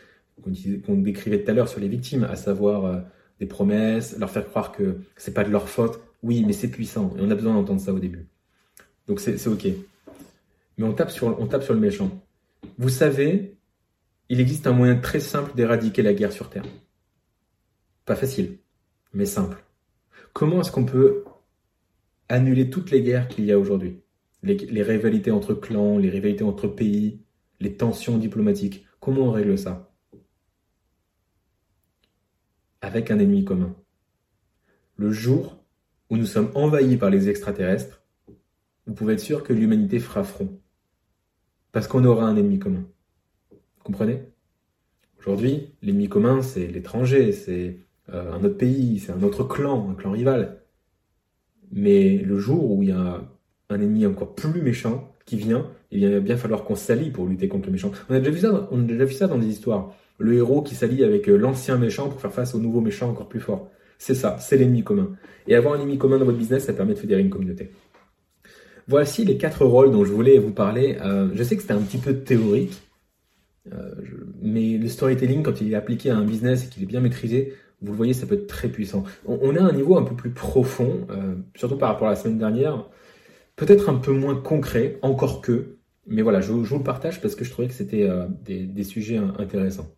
[0.86, 3.00] qu'on décrivait tout à l'heure sur les victimes, à savoir euh,
[3.40, 6.00] des promesses, leur faire croire que c'est pas de leur faute.
[6.24, 8.28] Oui, mais c'est puissant et on a besoin d'entendre ça au début.
[9.08, 9.68] Donc c'est ok.
[10.78, 12.24] Mais on tape, sur, on tape sur le méchant.
[12.78, 13.56] Vous savez,
[14.30, 16.64] il existe un moyen très simple d'éradiquer la guerre sur Terre.
[18.06, 18.58] Pas facile,
[19.14, 19.64] mais simple.
[20.34, 21.24] Comment est-ce qu'on peut
[22.30, 24.02] annuler toutes les guerres qu'il y a aujourd'hui?
[24.44, 27.22] Les, rivalités entre clans, les rivalités entre pays,
[27.60, 28.86] les tensions diplomatiques.
[29.00, 29.94] Comment on règle ça?
[32.82, 33.76] Avec un ennemi commun.
[34.96, 35.64] Le jour
[36.10, 38.02] où nous sommes envahis par les extraterrestres,
[38.88, 40.60] vous pouvez être sûr que l'humanité fera front.
[41.72, 42.86] Parce qu'on aura un ennemi commun.
[43.52, 44.24] Vous comprenez?
[45.20, 47.78] Aujourd'hui, l'ennemi commun, c'est l'étranger, c'est
[48.14, 50.58] euh, un autre pays, c'est un autre clan, un clan rival.
[51.72, 53.22] Mais le jour où il y a
[53.70, 57.48] un ennemi encore plus méchant qui vient, il va bien falloir qu'on s'allie pour lutter
[57.48, 57.92] contre le méchant.
[58.10, 59.94] On a déjà vu ça, on a déjà vu ça dans des histoires.
[60.18, 63.30] Le héros qui s'allie avec euh, l'ancien méchant pour faire face au nouveau méchant encore
[63.30, 63.70] plus fort.
[63.98, 65.12] C'est ça, c'est l'ennemi commun.
[65.48, 67.72] Et avoir un ennemi commun dans votre business, ça permet de fédérer une communauté.
[68.88, 70.98] Voici les quatre rôles dont je voulais vous parler.
[71.02, 72.82] Euh, je sais que c'était un petit peu théorique,
[74.42, 77.54] mais le storytelling, quand il est appliqué à un business et qu'il est bien maîtrisé,
[77.82, 79.04] vous le voyez, ça peut être très puissant.
[79.26, 82.38] On, a un niveau un peu plus profond, euh, surtout par rapport à la semaine
[82.38, 82.88] dernière,
[83.56, 87.44] peut-être un peu moins concret, encore que, mais voilà, je, vous le partage parce que
[87.44, 89.96] je trouvais que c'était euh, des, sujets intéressants.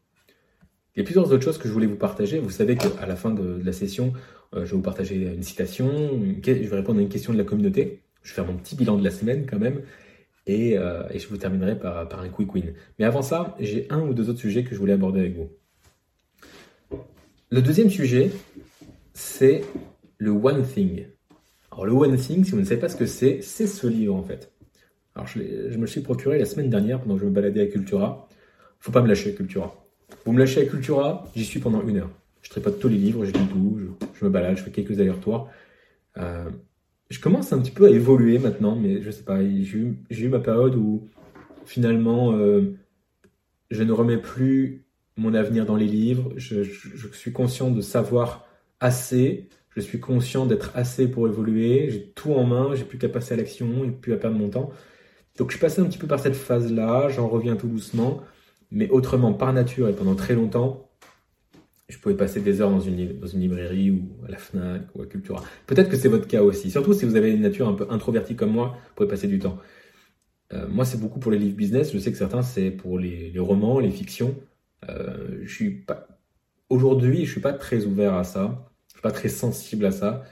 [0.96, 2.40] Il y a plusieurs autres choses que je voulais vous partager.
[2.40, 4.14] Vous savez qu'à la fin de, la session,
[4.56, 5.90] euh, je vais vous partager une citation,
[6.42, 8.04] je vais répondre à une question de la communauté.
[8.22, 9.82] Je vais faire mon petit bilan de la semaine quand même.
[10.46, 12.74] Et, je vous terminerai par un quick win.
[13.00, 15.50] Mais avant ça, j'ai un ou deux autres sujets que je voulais aborder avec vous.
[17.54, 18.32] Le deuxième sujet,
[19.14, 19.64] c'est
[20.18, 21.06] le One Thing.
[21.72, 24.16] Alors le One Thing, si vous ne savez pas ce que c'est, c'est ce livre
[24.16, 24.52] en fait.
[25.14, 28.28] Alors je, me suis procuré la semaine dernière pendant que je me baladais à Cultura.
[28.80, 29.86] Faut pas me lâcher à Cultura.
[30.26, 32.10] Vous me lâchez à Cultura, j'y suis pendant une heure.
[32.42, 33.80] Je tripote tous les livres, je lis tout,
[34.16, 35.48] je, me balade, je fais quelques allers-retours.
[36.18, 36.50] Euh,
[37.12, 40.40] je commence un petit peu à évoluer maintenant, mais je sais pas, j'ai eu, ma
[40.40, 41.08] période où
[41.66, 42.80] finalement euh,
[43.70, 44.83] je ne remets plus
[45.18, 46.64] mon avenir dans les livres, je,
[47.14, 48.48] suis conscient de savoir
[48.80, 53.10] assez, je suis conscient d'être assez pour évoluer, j'ai tout en main, j'ai plus qu'à
[53.10, 54.72] passer à l'action et plus à perdre mon temps.
[55.38, 58.22] Donc je suis passé un petit peu par cette phase-là, j'en reviens tout doucement,
[58.72, 60.90] mais autrement, par nature et pendant très longtemps,
[61.90, 65.02] je pouvais passer des heures dans une, dans une librairie ou à la FNAC ou
[65.02, 65.44] à Cultura.
[65.68, 68.36] Peut-être que c'est votre cas aussi, surtout si vous avez une nature un peu introvertie
[68.36, 69.60] comme moi, vous pouvez passer du temps.
[70.54, 73.32] Euh, moi, c'est beaucoup pour les livres business, je sais que certains, c'est pour les,
[73.32, 74.36] les romans, les fictions.
[74.90, 76.08] Euh, je suis pas
[76.70, 78.72] aujourd'hui, je suis pas très ouvert à ça.
[78.88, 80.24] Je suis pas très sensible à ça.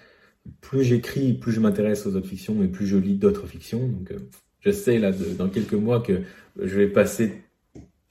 [0.61, 3.87] Plus j'écris, plus je m'intéresse aux autres fictions et plus je lis d'autres fictions.
[3.87, 4.19] Donc, euh,
[4.59, 6.21] je sais là dans quelques mois que
[6.57, 7.43] je vais passer.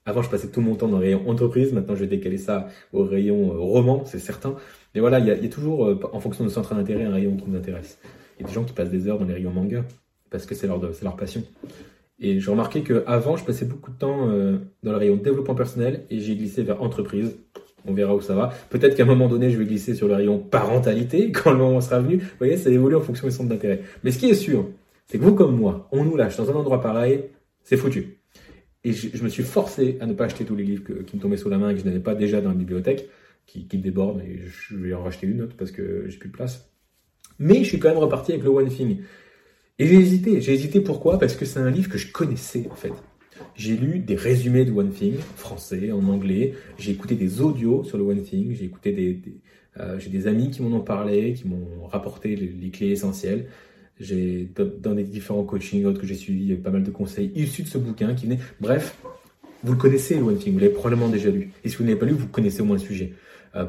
[0.06, 1.72] Avant, je passais tout mon temps dans le rayon entreprise.
[1.72, 4.56] Maintenant, je vais décaler ça au rayon euh, roman, c'est certain.
[4.94, 7.98] Mais voilà, il y, a, toujours, en fonction de centre d'intérêt, un rayon qui m'intéresse.
[8.38, 9.84] Il y a des gens qui passent des heures dans les rayons manga
[10.30, 11.44] parce que c'est leur, c'est leur passion.
[12.20, 16.04] Et j'ai remarqué qu'avant, je passais beaucoup de temps euh, dans le rayon développement personnel
[16.10, 17.38] et j'ai glissé vers entreprise.
[17.86, 18.50] On verra où ça va.
[18.68, 21.80] Peut-être qu'à un moment donné, je vais glisser sur le rayon parentalité quand le moment
[21.80, 22.18] sera venu.
[22.18, 23.80] Vous voyez, ça évolue en fonction des centres d'intérêt.
[24.04, 24.68] Mais ce qui est sûr,
[25.06, 27.24] c'est que vous comme moi, on nous lâche dans un endroit pareil,
[27.62, 28.18] c'est foutu.
[28.84, 31.36] Et je, me suis forcé à ne pas acheter tous les livres qui me tombaient
[31.36, 33.08] sous la main et que je n'avais pas déjà dans la bibliothèque,
[33.46, 36.34] qui, qui déborde, et je vais en racheter une autre parce que j'ai plus de
[36.34, 36.70] place.
[37.38, 38.98] Mais je suis quand même reparti avec le One Thing.
[39.80, 40.42] Et j'ai hésité.
[40.42, 41.18] J'ai hésité pourquoi?
[41.18, 42.92] Parce que c'est un livre que je connaissais en fait.
[43.56, 46.52] J'ai lu des résumés de One Thing, français, en anglais.
[46.78, 48.54] J'ai écouté des audios sur le One Thing.
[48.54, 49.18] J'ai écouté des,
[49.78, 53.46] euh, j'ai des amis qui m'en ont parlé, qui m'ont rapporté les, clés essentielles.
[53.98, 54.50] J'ai
[54.80, 58.14] dans les différents coachings que j'ai suivis, pas mal de conseils issus de ce bouquin
[58.14, 58.38] qui venait.
[58.60, 58.98] Bref,
[59.64, 61.52] vous le connaissez le One Thing, vous l'avez probablement déjà lu.
[61.64, 63.14] Et si vous ne l'avez pas lu, vous connaissez au moins le sujet.
[63.56, 63.64] Euh,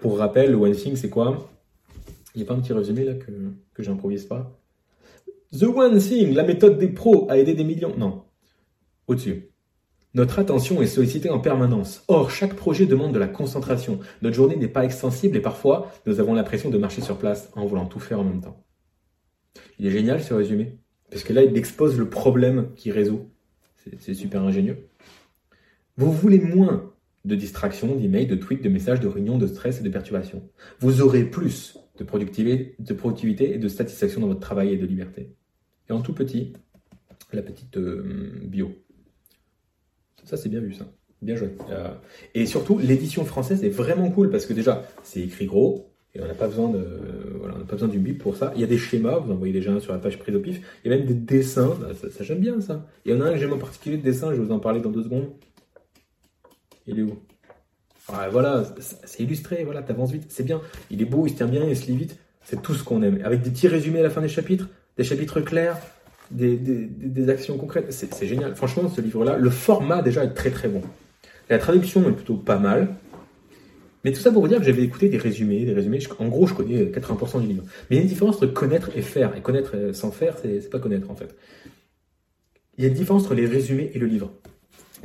[0.00, 1.48] pour rappel, le One Thing, c'est quoi?
[2.34, 3.30] Il n'y a pas un petit résumé là que,
[3.74, 4.58] que j'improvise pas?
[5.58, 7.94] The One Thing, la méthode des pros a aidé des millions.
[7.98, 8.24] Non.
[9.06, 9.50] Au-dessus.
[10.14, 12.04] Notre attention est sollicitée en permanence.
[12.08, 14.00] Or, chaque projet demande de la concentration.
[14.22, 17.66] Notre journée n'est pas extensible et parfois, nous avons l'impression de marcher sur place en
[17.66, 18.64] voulant tout faire en même temps.
[19.78, 20.78] Il est génial ce résumé,
[21.10, 23.30] parce que là, il expose le problème qu'il résout.
[23.98, 24.88] C'est super ingénieux.
[25.96, 26.92] Vous voulez moins
[27.24, 30.48] de distractions, d'emails, de tweets, de messages, de réunions, de stress et de perturbations.
[30.80, 34.86] Vous aurez plus de productivité, de productivité et de satisfaction dans votre travail et de
[34.86, 35.34] liberté.
[36.00, 36.52] Tout petit,
[37.32, 38.72] la petite euh, bio.
[40.24, 40.86] Ça, c'est bien vu, ça.
[41.20, 41.54] Bien joué.
[41.70, 41.94] Euh,
[42.34, 46.26] et surtout, l'édition française est vraiment cool parce que déjà, c'est écrit gros, et on
[46.26, 46.84] n'a pas besoin de,
[47.38, 48.52] voilà, on n'a pas besoin d'une bible pour ça.
[48.54, 50.40] Il y a des schémas, vous en voyez déjà un sur la page prise au
[50.40, 50.60] pif.
[50.84, 52.86] Il y a même des dessins, bah, ça, j'aime bien ça.
[53.04, 54.60] Il y en a un que j'aime en particulier de dessin, je vais vous en
[54.60, 55.30] parler dans deux secondes.
[56.86, 57.18] Il est où?
[58.30, 60.60] Voilà, c'est illustré, voilà, t'avances vite, c'est bien.
[60.90, 62.18] Il est beau, il se tient bien, il se lit vite.
[62.42, 63.20] C'est tout ce qu'on aime.
[63.24, 65.78] Avec des petits résumés à la fin des chapitres, des chapitres clairs,
[66.30, 67.92] des, actions concrètes.
[67.92, 68.54] C'est génial.
[68.56, 70.82] Franchement, ce livre-là, le format déjà est très très bon.
[71.48, 72.94] La traduction est plutôt pas mal.
[74.04, 76.00] Mais tout ça pour vous dire que j'avais écouté des résumés, des résumés.
[76.18, 77.62] En gros, je connais 80% du livre.
[77.88, 79.36] Mais il y a une différence entre connaître et faire.
[79.36, 81.34] Et connaître sans faire, c'est pas connaître en fait.
[82.78, 84.32] Il y a une différence entre les résumés et le livre.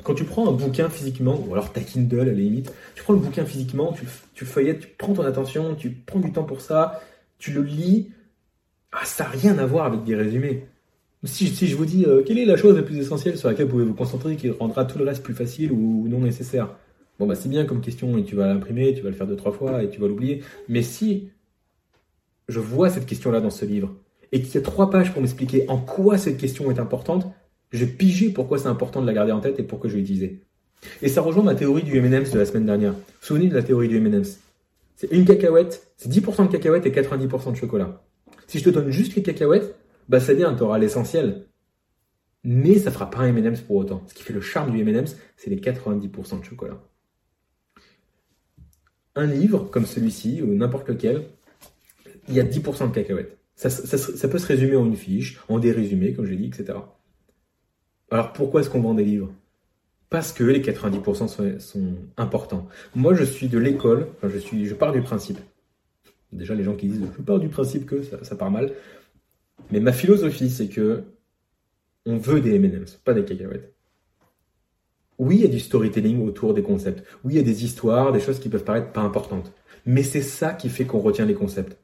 [0.04, 3.14] Quand tu prends un bouquin physiquement, ou alors ta Kindle à la limite, tu prends
[3.14, 6.62] le bouquin physiquement, tu, tu feuillettes, tu prends ton attention, tu prends du temps pour
[6.62, 7.02] ça,
[7.40, 8.12] tu le lis.
[8.92, 10.66] Ah, ça n'a rien à voir avec des résumés.
[11.24, 13.72] Si, je vous dis euh, quelle est la chose la plus essentielle sur laquelle vous
[13.72, 16.70] pouvez vous concentrer qui rendra tout le reste plus facile ou non nécessaire,
[17.20, 19.36] Bon, bah, c'est bien comme question et tu vas l'imprimer, tu vas le faire deux,
[19.36, 20.44] trois fois et tu vas l'oublier.
[20.70, 21.30] Mais si
[22.48, 23.96] je vois cette question-là dans ce livre
[24.32, 27.28] et qu'il y a trois pages pour m'expliquer en quoi cette question est importante,
[27.72, 30.44] je piger pourquoi c'est important de la garder en tête et pourquoi je vais l'utiliser.
[31.02, 32.94] Et ça rejoint ma théorie du M&M's de la semaine dernière.
[32.94, 34.40] Vous vous souvenez de la théorie du M&M's?
[34.96, 38.04] C'est une cacahuète, c'est 10% de cacahuètes et 90% de chocolat.
[38.48, 39.76] Si je te donne juste les cacahuètes,
[40.10, 41.46] bah ça vient, tu auras l'essentiel.
[42.44, 44.04] Mais ça fera pas un M&M's pour autant.
[44.08, 46.82] Ce qui fait le charme du M&M's, c'est les 90% de chocolat
[49.18, 51.26] un livre comme celui-ci, ou n'importe lequel,
[52.30, 53.38] il y a 10% de cacahuètes.
[53.56, 56.78] Ça, peut se résumer en une fiche, en des résumés, comme j'ai dit, etc.
[58.12, 59.34] Alors pourquoi est-ce qu'on vend des livres?
[60.10, 62.68] Parce que les 90% sont, importants.
[62.96, 65.40] Moi, je suis de l'école, je, suis, je pars du principe.
[66.32, 68.74] Déjà, les gens qui disent je pars du principe que ça, part mal.
[69.72, 71.04] Mais ma philosophie, c'est que
[72.06, 73.74] on veut des M&M's, pas des cacahuètes.
[75.20, 77.04] Oui, il y a du storytelling autour des concepts.
[77.24, 79.52] Oui, il y a des histoires, des choses qui peuvent paraître pas importantes.
[79.86, 81.78] Mais c'est ça qui fait qu'on retient les concepts.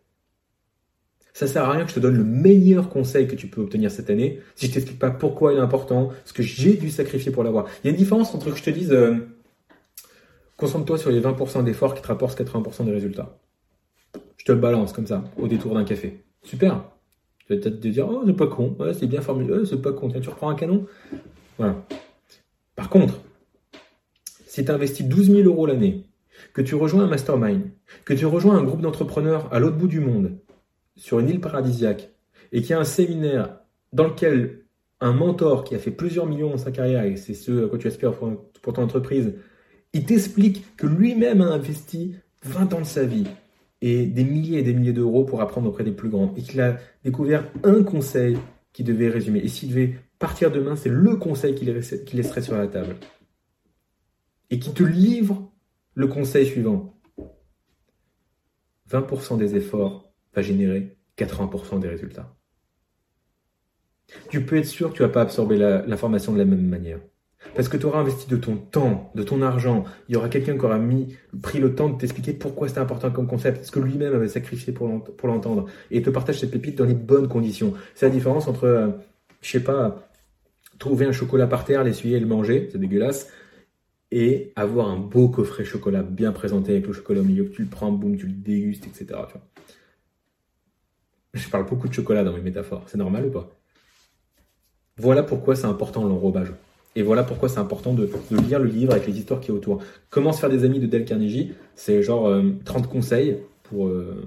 [1.34, 3.90] Ça sert à rien que je te donne le meilleur conseil que tu peux obtenir
[3.90, 7.32] cette année si je t'explique pas pourquoi il est important, ce que j'ai dû sacrifier
[7.32, 7.66] pour l'avoir.
[7.84, 9.16] Il y a une différence entre que je te dise euh,
[10.58, 13.40] concentre-toi sur les 20% d'efforts qui te rapportent 80% des résultats.
[14.44, 16.22] Je te le balance comme ça, au détour d'un café.
[16.42, 16.84] Super.
[17.40, 20.10] Tu vas peut-être te dire, oh, c'est pas con, c'est bien formulé, c'est pas con.
[20.10, 20.86] tu reprends un canon.
[21.58, 21.86] Voilà.
[22.76, 23.22] Par contre,
[24.46, 26.04] si tu investis 12 000 euros l'année,
[26.54, 27.62] que tu rejoins un mastermind,
[28.04, 30.34] que tu rejoins un groupe d'entrepreneurs à l'autre bout du monde,
[30.98, 32.10] sur une île paradisiaque,
[32.52, 33.62] et qu'il y a un séminaire
[33.94, 34.66] dans lequel
[35.00, 37.78] un mentor qui a fait plusieurs millions dans sa carrière, et c'est ce à quoi
[37.80, 38.12] tu aspires
[38.62, 39.36] pour ton entreprise,
[39.94, 43.28] il t'explique que lui-même a investi 20 ans de sa vie
[43.86, 46.62] et des milliers et des milliers d'euros pour apprendre auprès des plus grands, et qu'il
[46.62, 48.38] a découvert un conseil
[48.72, 49.40] qui devait résumer.
[49.40, 52.96] Et s'il devait partir demain, c'est le conseil qu'il laisserait sur la table.
[54.50, 55.52] Et qui te livre
[55.96, 56.98] le conseil suivant.
[58.90, 62.34] 20% des efforts va générer 80% des résultats.
[64.30, 67.02] Tu peux être sûr que tu vas pas absorber l'information de la même manière.
[67.56, 69.84] Parce que tu auras investi de ton temps, de ton argent.
[70.10, 73.12] Il y aura quelqu'un qui aura mis, pris le temps de t'expliquer pourquoi c'était important
[73.12, 74.88] comme concept, ce que lui-même avait sacrifié pour
[75.28, 77.74] l'entendre, et te partage cette pépite dans les bonnes conditions.
[77.96, 78.88] C'est la différence entre, euh,
[79.42, 80.10] je sais pas,
[80.80, 83.32] trouver un chocolat par terre, l'essuyer et le manger, c'est dégueulasse,
[84.12, 87.62] et avoir un beau coffret chocolat bien présenté avec le chocolat au milieu, que tu
[87.64, 89.20] le prends, boum, tu le dégustes, etc.
[91.34, 93.50] Je parle beaucoup de chocolat dans mes métaphores, c'est normal ou pas?
[94.98, 96.54] Voilà pourquoi c'est important l'enrobage.
[96.96, 98.10] Et voilà pourquoi c'est important de,
[98.48, 99.82] lire le livre avec les histoires qui est autour.
[100.10, 102.32] Comment se faire des amis de Del Carnegie, c'est genre
[102.66, 104.24] 30 euh, conseils pour, euh,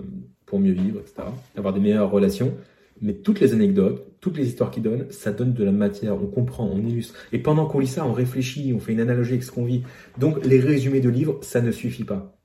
[0.47, 1.29] pour mieux vivre, etc.
[1.57, 2.55] Avoir des meilleures relations.
[3.01, 6.27] Mais toutes les anecdotes, toutes les histoires qu'il donne, ça donne de la matière, on
[6.27, 7.15] comprend, on illustre.
[7.33, 9.83] Et pendant qu'on lit ça, on réfléchit, on fait une analogie avec ce qu'on vit.
[10.19, 12.39] Donc les résumés de livres, ça ne suffit pas.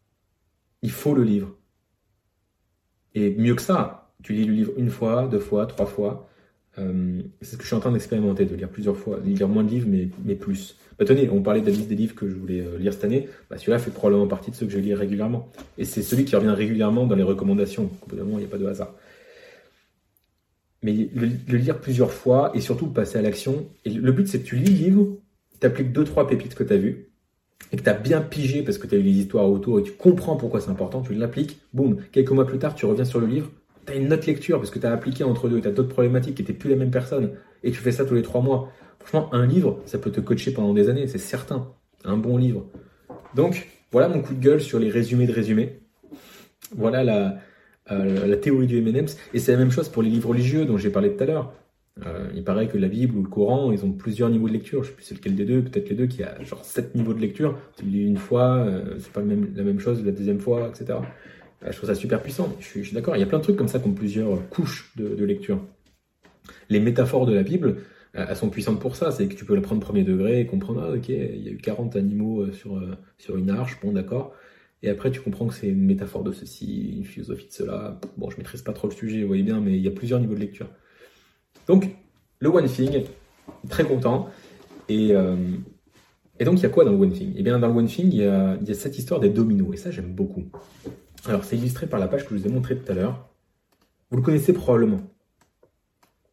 [0.82, 1.56] Il faut le livre.
[3.16, 6.30] Et mieux que ça, Tu lis le livre une fois, deux fois, trois fois.
[6.80, 9.48] Euh, c'est ce que je suis en train d'expérimenter, de lire plusieurs fois, de lire
[9.48, 10.78] moins de livres, mais, mais plus.
[10.98, 13.04] Bah, tenez, on parlait de la liste des livres que je voulais euh, lire cette
[13.04, 13.28] année.
[13.50, 15.50] Bah, celui-là fait probablement partie de ceux que je lis régulièrement.
[15.78, 17.88] Et c'est celui qui revient régulièrement dans les recommandations.
[18.02, 18.94] Complètement, il n'y a pas de hasard.
[20.84, 23.68] Mais le, lire plusieurs fois et surtout passer à l'action.
[23.86, 25.18] Et le but, c'est que tu lis le livre,
[25.60, 27.12] tu appliques deux, trois pépites que tu as vues
[27.72, 29.84] et que tu as bien pigé parce que tu as eu les histoires autour et
[29.84, 33.20] tu comprends pourquoi c'est important, tu l'appliques, boum, quelques mois plus tard, tu reviens sur
[33.20, 33.52] le livre,
[33.96, 36.44] une autre lecture parce que tu as appliqué entre deux, tu as d'autres problématiques et
[36.44, 37.32] tu plus la même personne
[37.64, 38.72] et tu fais ça tous les trois mois.
[39.00, 41.70] Franchement, un livre, ça peut te coacher pendant des années, c'est certain.
[42.04, 42.70] Un bon livre.
[43.36, 45.80] Donc, voilà mon coup de gueule sur les résumés de résumés.
[46.76, 47.38] Voilà la,
[47.92, 49.18] euh, la théorie du M&M's.
[49.34, 51.54] Et c'est la même chose pour les livres religieux dont j'ai parlé tout à l'heure.
[52.06, 54.84] Euh, il paraît que la Bible ou le Coran, ils ont plusieurs niveaux de lecture.
[54.84, 57.14] Je sais plus c'est lequel des deux, peut-être les deux, qui a genre sept niveaux
[57.14, 57.58] de lecture.
[57.78, 61.00] Tu lis une fois, euh, c'est pas la même chose la deuxième fois, etc.
[61.66, 62.56] je trouve ça super puissant.
[62.60, 63.16] Je suis, d'accord.
[63.16, 65.62] Il y a plein de trucs comme ça qui ont plusieurs couches de, lecture.
[66.70, 67.78] Les métaphores de la Bible,
[68.14, 69.12] elles sont puissantes pour ça.
[69.12, 71.52] C'est que tu peux la prendre premier degré et comprendre, ah, ok, il y a
[71.52, 72.82] eu 40 animaux sur,
[73.18, 74.34] sur une arche, bon, d'accord.
[74.84, 78.00] Et après, tu comprends que c'est une métaphore de ceci, une philosophie de cela.
[78.18, 80.20] Bon, je maîtrise pas trop le sujet, vous voyez bien, mais il y a plusieurs
[80.20, 80.70] niveaux de lecture.
[81.68, 81.96] Donc,
[82.40, 83.04] le One Thing,
[83.70, 84.30] très content.
[84.90, 85.36] Et, euh,
[86.44, 87.34] donc, il y a quoi dans le One Thing?
[87.36, 89.78] Eh bien, dans le One Thing, y, il y a cette histoire des dominos, et
[89.78, 90.46] ça, j'aime beaucoup.
[91.26, 93.30] Alors, c'est illustré par la page que je vous ai montrée tout à l'heure.
[94.10, 95.02] Vous le connaissez probablement.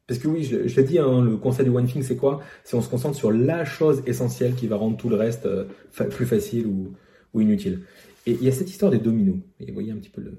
[0.07, 2.41] Parce que oui, je, l'ai dit, hein, le concept du One Thing, c'est quoi?
[2.64, 5.66] C'est on se concentre sur la chose essentielle qui va rendre tout le reste euh,
[6.11, 6.95] plus facile ou,
[7.41, 7.82] inutile.
[8.26, 9.36] Et il y a cette histoire des dominos.
[9.61, 10.32] Vous voyez un petit peu le...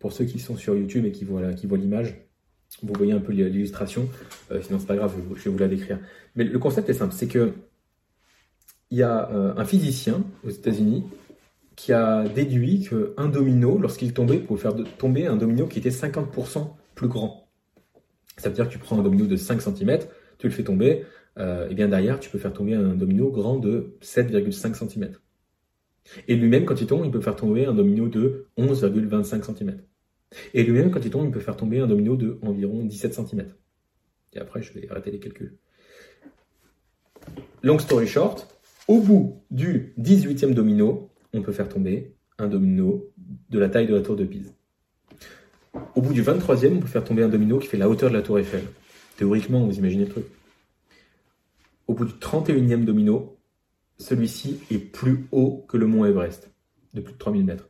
[0.00, 2.26] Pour ceux qui sont sur YouTube et qui voient, qui voient l'image,
[2.82, 4.08] vous voyez un peu l'illustration.
[4.50, 6.00] Euh, sinon, c'est pas grave, je vais vous la décrire.
[6.34, 7.52] Mais le concept est simple, c'est que
[8.90, 11.04] il y a euh, un physicien aux États-Unis
[11.76, 16.74] qui a déduit qu'un domino, lorsqu'il tombait, pouvait faire tomber un domino qui était 50%
[16.94, 17.48] plus grand.
[18.36, 20.00] Ça veut dire que tu prends un domino de 5 cm,
[20.38, 21.04] tu le fais tomber,
[21.38, 25.12] euh, et bien derrière, tu peux faire tomber un domino grand de 7,5 cm.
[26.28, 29.80] Et lui-même, quand il tombe, il peut faire tomber un domino de 11,25 cm.
[30.54, 33.46] Et lui-même, quand il tombe, il peut faire tomber un domino de environ 17 cm.
[34.32, 35.56] Et après, je vais arrêter les calculs.
[37.62, 43.10] Long story short, au bout du 18e domino, on peut faire tomber un domino
[43.50, 44.54] de la taille de la tour de Pise.
[45.94, 48.14] Au bout du 23e, on peut faire tomber un domino qui fait la hauteur de
[48.14, 48.64] la tour Eiffel.
[49.16, 50.24] Théoriquement, vous imaginez le truc.
[51.86, 53.36] Au bout du 31e domino,
[53.98, 56.50] celui-ci est plus haut que le mont Everest,
[56.94, 57.68] de plus de 3000 mètres.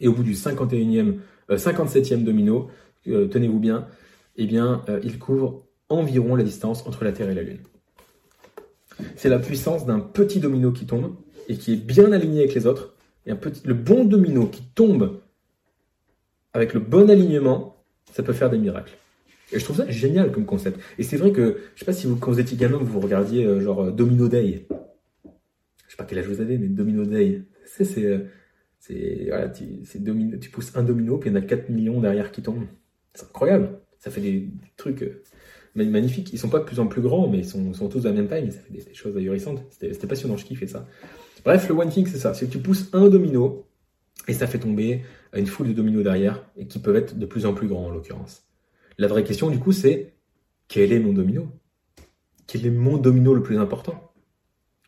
[0.00, 1.18] Et au bout du 51e,
[1.50, 2.70] 57e euh, domino,
[3.08, 3.86] euh, tenez-vous bien,
[4.36, 7.60] eh bien, euh, il couvre environ la distance entre la Terre et la Lune.
[9.14, 11.14] C'est la puissance d'un petit domino qui tombe
[11.48, 12.94] et qui est bien aligné avec les autres.
[13.26, 15.20] Et un petit, le bon domino qui tombe
[16.52, 18.96] avec le bon alignement, ça peut faire des miracles.
[19.52, 20.80] Et je trouve ça génial comme concept.
[20.98, 23.60] Et c'est vrai que, je sais pas si vous, quand vous étiez gamin, vous regardiez
[23.60, 24.66] genre Domino Day
[25.96, 28.26] sais pas quel âge vous avez, mais Domino Day, c'est, c'est,
[28.78, 29.64] c'est, voilà, tu,
[29.96, 32.66] domino, tu pousses un domino, puis il y en a 4 millions derrière qui tombent.
[33.14, 33.80] C'est incroyable.
[33.98, 35.22] Ça fait des, trucs euh,
[35.74, 36.32] magnifiques.
[36.32, 38.14] Ils sont pas de plus en plus grands, mais ils sont, sont tous à la
[38.14, 39.64] même taille, ça fait des, choses ahurissantes.
[39.70, 40.86] C'était, c'était passionnant, je kiffais ça.
[41.46, 42.34] Bref, le one thing, c'est ça.
[42.34, 43.68] C'est que tu pousses un domino,
[44.26, 47.46] et ça fait tomber une foule de dominos derrière, et qui peuvent être de plus
[47.46, 48.42] en plus grands, en l'occurrence.
[48.98, 50.14] La vraie question, du coup, c'est
[50.66, 51.46] quel est mon domino?
[52.48, 54.12] Quel est mon domino le plus important?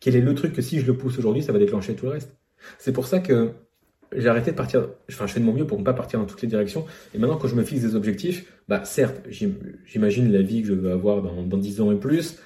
[0.00, 2.12] Quel est le truc que si je le pousse aujourd'hui, ça va déclencher tout le
[2.12, 2.36] reste?
[2.78, 3.52] C'est pour ça que
[4.16, 6.26] j'ai arrêté de partir, enfin je fais de mon mieux pour ne pas partir dans
[6.26, 6.86] toutes les directions.
[7.14, 10.74] Et maintenant, quand je me fixe des objectifs, bah certes, j'imagine la vie que je
[10.74, 12.38] veux avoir dans, dans 10 ans et plus.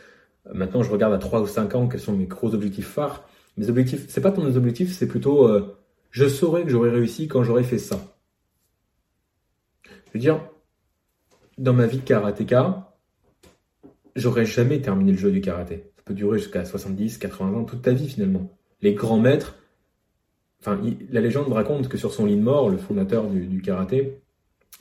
[0.53, 3.27] Maintenant, je regarde à 3 ou 5 ans quels sont mes gros objectifs phares.
[3.57, 5.77] Mes objectifs, c'est pas ton objectif, c'est plutôt euh,
[6.11, 8.17] je saurais que j'aurais réussi quand j'aurais fait ça.
[9.85, 10.41] Je veux dire,
[11.59, 12.97] dans ma vie de karatéka,
[14.17, 17.93] j'aurais jamais terminé le jeu du karaté peut durer jusqu'à 70, 80 ans, toute ta
[17.93, 18.57] vie finalement.
[18.81, 19.57] Les grands maîtres,
[20.61, 20.81] enfin,
[21.11, 24.21] la légende raconte que sur son lit de mort, le fondateur du, karaté,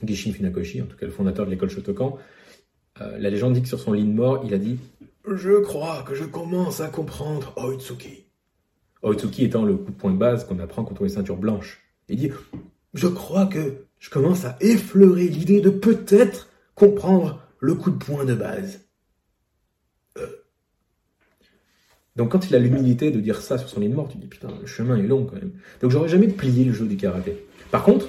[0.04, 2.18] Gishin Funakoshi, en tout cas le fondateur de l'école Shotokan,
[3.02, 4.80] euh, la légende dit que sur son lit de mort, il a dit
[5.28, 8.21] Je crois que je commence à comprendre Oitsuki.
[9.04, 11.82] Oitsuki étant le coup de poing de base qu'on apprend quand on est ceinture blanche.
[12.10, 12.32] Il dit
[12.94, 18.26] Je crois que je commence à effleurer l'idée de peut-être comprendre le coup de poing
[18.26, 18.82] de base.
[22.16, 24.28] Donc quand il a l'humilité de dire ça sur son lit de mort, tu dis
[24.28, 25.52] putain, le chemin est long quand même.
[25.82, 27.38] Donc j'aurais jamais plié le jeu du karaté.
[27.72, 28.08] Par contre,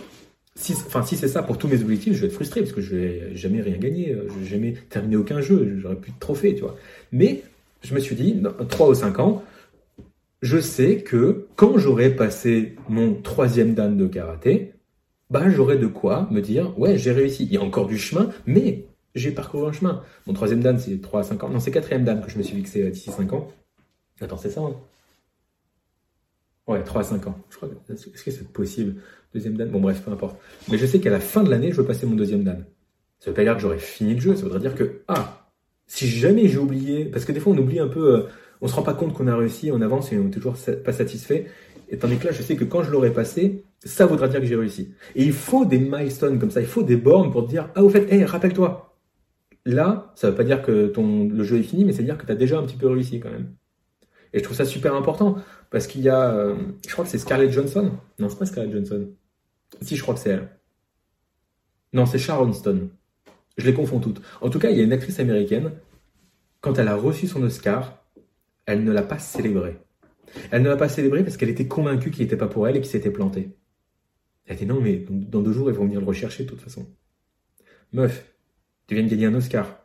[0.55, 3.37] si, c'est ça pour tous mes objectifs, je vais être frustré parce que je vais
[3.37, 6.77] jamais rien gagner, je vais jamais terminer aucun jeu, j'aurais plus de trophées, tu vois.
[7.11, 7.43] Mais
[7.83, 9.43] je me suis dit, dans 3 ou 5 ans,
[10.43, 14.75] je sais que quand j'aurai passé mon troisième dan de karaté,
[15.31, 17.45] bah j'aurai de quoi me dire ouais j'ai réussi.
[17.45, 18.85] Il y a encore du chemin, mais
[19.15, 20.03] j'ai parcouru un chemin.
[20.27, 21.49] Mon troisième dan c'est 3 à 5 ans.
[21.49, 23.49] Non c'est quatrième dan que je me suis fixé d'ici 5 ans.
[24.21, 24.75] Attends c'est ça hein?
[26.67, 27.39] Ouais 3 à 5 ans.
[27.49, 29.01] Je crois est-ce que c'est possible?
[29.33, 29.71] Deuxième dan?
[29.71, 30.37] Bon bref peu importe.
[30.71, 32.65] Mais je sais qu'à la fin de l'année je veux passer mon deuxième dan.
[33.21, 34.35] Ça veut pas dire que j'aurais fini le jeu.
[34.35, 35.49] Ça voudrait dire que ah
[35.87, 38.17] si jamais j'ai oublié parce que des fois on oublie un peu.
[38.17, 38.23] Euh,
[38.63, 40.55] on se rend pas compte qu'on a réussi, on avance et on est toujours
[40.85, 41.47] pas satisfait.
[41.89, 44.47] Et tandis que là, je sais que quand je l'aurai passé, ça voudra dire que
[44.47, 44.95] j'ai réussi.
[45.17, 47.91] Et il faut des milestones comme ça, il faut des bornes pour dire, ah au
[47.91, 48.97] fait, hé, rappelle-toi.
[49.67, 52.25] Là, ça veut pas dire que ton, le jeu est fini, mais c'est dire que
[52.25, 53.53] tu as déjà un petit peu réussi quand même.
[54.33, 55.37] Et je trouve ça super important,
[55.71, 56.55] parce qu'il y a, euh,
[56.87, 57.91] je crois que c'est Scarlett Johnson.
[58.19, 59.09] Non, c'est pas Scarlett Johnson.
[59.81, 60.49] Si, je crois que c'est elle.
[61.93, 62.91] Non, c'est Sharon Stone.
[63.59, 64.23] Je les confonds toutes.
[64.41, 65.73] En tout cas, il y a une actrice américaine,
[66.61, 68.02] quand elle a reçu son Oscar,
[68.67, 69.79] elle ne l'a pas célébré.
[70.51, 72.81] Elle ne l'a pas célébré parce qu'elle était convaincue qu'il n'était pas pour elle et
[72.81, 73.57] qu'il s'était planté.
[74.47, 76.87] Elle dit non, mais dans deux jours, ils vont venir le rechercher de toute façon.
[77.93, 78.33] Meuf,
[78.87, 79.85] tu viens de gagner un Oscar.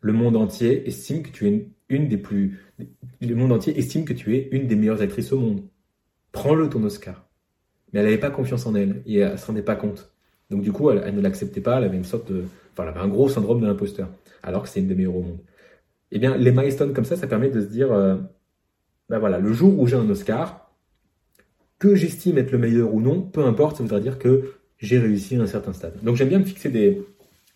[0.00, 2.60] Le monde entier estime que tu es une, des plus.
[3.20, 5.62] Le monde entier estime que tu es une des meilleures actrices au monde.
[6.32, 7.28] Prends-le ton Oscar.
[7.92, 10.12] Mais elle n'avait pas confiance en elle et elle ne se rendait pas compte.
[10.50, 11.78] Donc du coup, elle, ne l'acceptait pas.
[11.78, 14.08] Elle avait une sorte de, enfin, elle avait un gros syndrome de l'imposteur,
[14.42, 15.40] alors que c'est une des meilleures au monde.
[16.10, 18.16] Eh bien, les milestones comme ça, ça permet de se dire, euh,
[19.08, 20.72] ben voilà, le jour où j'ai un Oscar,
[21.78, 25.36] que j'estime être le meilleur ou non, peu importe, ça voudrait dire que j'ai réussi
[25.36, 25.94] à un certain stade.
[26.02, 27.02] Donc j'aime bien me fixer des,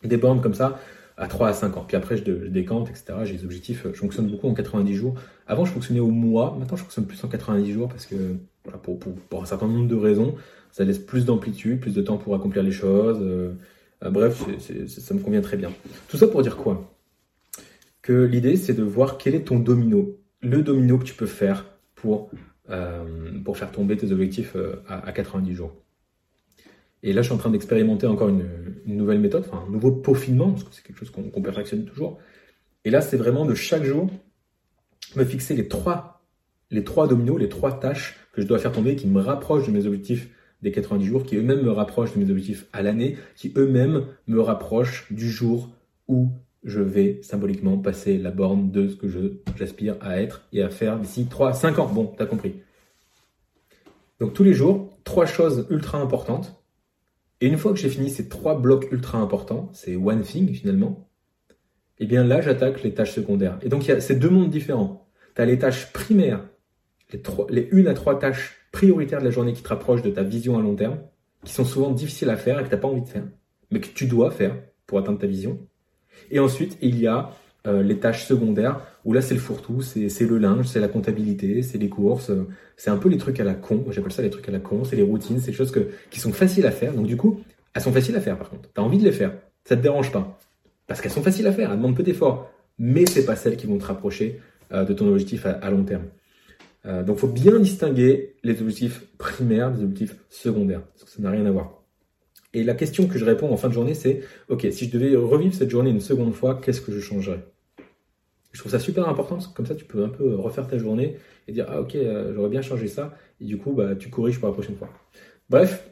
[0.05, 0.79] des bornes comme ça
[1.17, 1.85] à 3 à 5 ans.
[1.87, 3.15] Puis après, je, décante, etc.
[3.25, 3.87] J'ai des objectifs.
[3.93, 5.15] Je fonctionne beaucoup en 90 jours.
[5.47, 6.57] Avant, je fonctionnais au mois.
[6.59, 8.37] Maintenant, je fonctionne plus en 90 jours parce que,
[8.83, 10.35] pour, un certain nombre de raisons,
[10.71, 13.19] ça laisse plus d'amplitude, plus de temps pour accomplir les choses.
[13.21, 13.53] Euh,
[14.05, 14.45] euh, bref,
[14.87, 15.71] ça me convient très bien.
[16.09, 16.92] Tout ça pour dire quoi?
[18.03, 21.65] Que l'idée, c'est de voir quel est ton domino le domino que tu peux faire
[21.95, 22.31] pour,
[22.69, 25.73] euh, faire tomber tes objectifs euh, à, 90 jours.
[27.03, 28.45] Et là, je suis en train d'expérimenter encore une,
[28.87, 32.19] nouvelle méthode, un nouveau peaufinement, parce que c'est quelque chose qu'on perfectionne toujours.
[32.85, 34.11] Et là, c'est vraiment de chaque jour
[35.17, 36.25] me fixer les trois,
[36.71, 39.73] les trois dominos, les trois tâches que je dois faire tomber qui me rapprochent de
[39.73, 40.29] mes objectifs
[40.63, 44.41] des 90 jours, qui eux-mêmes me rapprochent de mes objectifs à l'année, qui eux-mêmes me
[44.41, 45.71] rapprochent du jour
[46.09, 46.31] où
[46.65, 49.09] je vais symboliquement passer la borne de ce que
[49.57, 51.89] j'aspire à être et à faire d'ici 3, 5 ans.
[51.89, 52.55] Bon, t'as compris.
[54.21, 56.63] Donc tous les jours, trois choses ultra importantes.
[57.41, 61.09] Et une fois que j'ai fini ces trois blocs ultra importants, c'est one thing finalement,
[61.99, 63.59] et eh bien là j'attaque les tâches secondaires.
[63.63, 65.09] Et donc il y a ces deux mondes différents.
[65.35, 66.45] Tu as les tâches primaires,
[67.13, 70.11] les, trois, les une à trois tâches prioritaires de la journée qui te rapprochent de
[70.11, 70.99] ta vision à long terme,
[71.45, 73.25] qui sont souvent difficiles à faire et que tu n'as pas envie de faire,
[73.71, 74.57] mais que tu dois faire
[74.87, 75.67] pour atteindre ta vision.
[76.31, 77.31] Et ensuite, il y a
[77.67, 81.63] euh, les tâches secondaires, où là, c'est le fourre-tout, c'est le linge, c'est la comptabilité,
[81.63, 83.85] c'est les courses, euh, c'est un peu les trucs à la con.
[83.91, 85.73] J'appelle ça les trucs à la con, c'est les routines, c'est des choses
[86.11, 86.93] qui sont faciles à faire.
[86.93, 87.41] Donc, du coup,
[87.75, 88.69] elles sont faciles à faire, par contre.
[88.73, 89.33] Tu as envie de les faire.
[89.65, 90.41] Ça te dérange pas.
[90.89, 92.51] Parce qu'elles sont faciles à faire, elles demandent peu d'efforts.
[92.79, 94.41] Mais c'est pas celles qui vont te rapprocher
[94.73, 96.07] euh, de ton objectif à, long terme.
[97.05, 100.83] donc, faut bien distinguer les objectifs primaires des objectifs secondaires.
[100.83, 101.82] Parce que ça n'a rien à voir.
[102.55, 105.17] Et la question que je réponds en fin de journée, c'est OK, si je devais
[105.17, 107.41] revivre cette journée une seconde fois, qu'est-ce que je changerais?
[108.53, 111.17] Je trouve ça super important comme ça, tu peux un peu refaire ta journée
[111.49, 113.17] et dire Ah, OK, euh, j'aurais bien changé ça.
[113.41, 114.91] Et du coup, bah, tu corriges pour la prochaine fois.
[115.49, 115.91] Bref,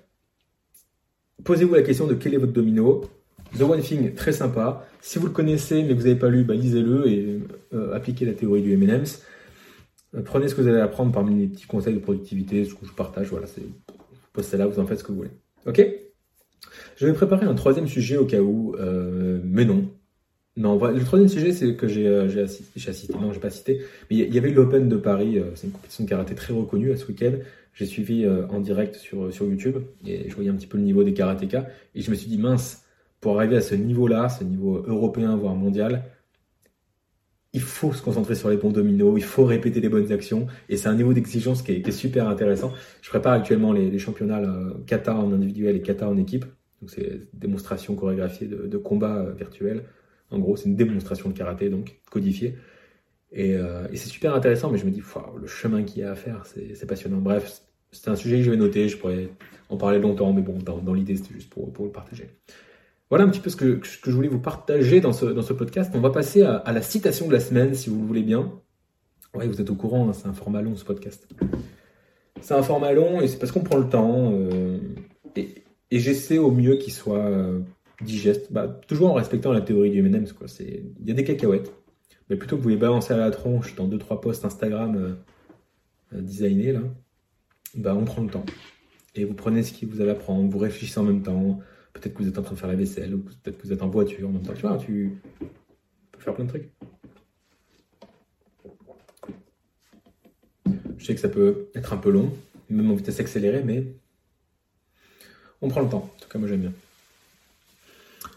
[1.45, 3.03] posez-vous la question de quel est votre domino?
[3.59, 4.87] The One Thing, très sympa.
[5.01, 7.41] Si vous le connaissez mais que vous n'avez pas lu, bah, lisez-le et
[7.73, 9.23] euh, appliquez la théorie du M&M's.
[10.15, 12.87] Euh, prenez ce que vous allez apprendre parmi les petits conseils de productivité, ce que
[12.87, 13.29] je partage.
[13.29, 13.63] Voilà, c'est
[14.33, 15.31] postez là, vous en faites ce que vous voulez.
[15.67, 15.81] Ok?
[16.97, 19.89] Je vais préparer un troisième sujet au cas où, euh, mais non.
[20.57, 24.35] Non, le troisième sujet, c'est que j'ai euh, assisté, non, j'ai pas cité, mais il
[24.35, 27.07] y avait l'Open de Paris, euh, c'est une compétition de karaté très reconnue à ce
[27.07, 27.33] week-end.
[27.73, 31.05] J'ai suivi en direct sur, sur YouTube et je voyais un petit peu le niveau
[31.05, 32.83] des karatékas et je me suis dit, mince,
[33.21, 36.03] pour arriver à ce niveau-là, ce niveau européen, voire mondial,
[37.53, 40.77] il faut se concentrer sur les bons dominos, il faut répéter les bonnes actions, et
[40.77, 42.73] c'est un niveau d'exigence qui, est super intéressant.
[43.03, 44.43] Je prépare actuellement les, championnats
[44.87, 46.45] kata en individuel et kata en équipe,
[46.81, 49.85] donc c'est démonstration chorégraphiée de, de combat euh, virtuel.
[50.31, 52.57] En gros, c'est une démonstration de karaté, donc codifiée.
[53.33, 55.03] Et, euh, c'est super intéressant, mais je me dis,
[55.41, 57.19] le chemin qu'il y a à faire, c'est passionnant.
[57.19, 59.29] Bref, c'est un sujet que je vais noter, je pourrais
[59.69, 62.31] en parler longtemps, mais bon, dans, l'idée, c'était juste pour, le partager.
[63.09, 65.93] Voilà un petit peu ce que, je voulais vous partager dans ce, dans ce podcast.
[65.95, 68.53] On va passer à, la citation de la semaine, si vous le voulez bien.
[69.35, 71.29] Oui, vous êtes au courant, hein, c'est un format long ce podcast.
[72.41, 74.33] C'est un format long et c'est parce qu'on prend le temps.
[74.33, 74.79] Euh,
[75.91, 77.61] et j'essaie au mieux qu'il soit euh,
[78.01, 80.35] digeste, bah, toujours en respectant la théorie du M&M's.
[80.61, 81.73] Il y a des cacahuètes,
[82.29, 86.17] mais plutôt que vous les balancer à la tronche dans deux trois posts Instagram euh,
[86.17, 86.83] euh, designés là,
[87.75, 88.47] bah, on prend le temps.
[89.15, 91.61] et vous prenez ce qui vous avez à prendre, vous réfléchissez en même temps.
[91.93, 93.83] Peut-être que vous êtes en train de faire la vaisselle, ou peut-être que vous êtes
[93.83, 94.55] en voiture en même temps.
[94.55, 95.21] Tu vois, tu
[96.13, 96.71] peux faire plein de trucs.
[100.99, 102.31] Je sais que ça peut être un peu long,
[102.69, 103.87] même en vitesse accélérée, mais
[105.63, 106.11] on prend le temps.
[106.17, 106.73] En tout cas, moi j'aime bien.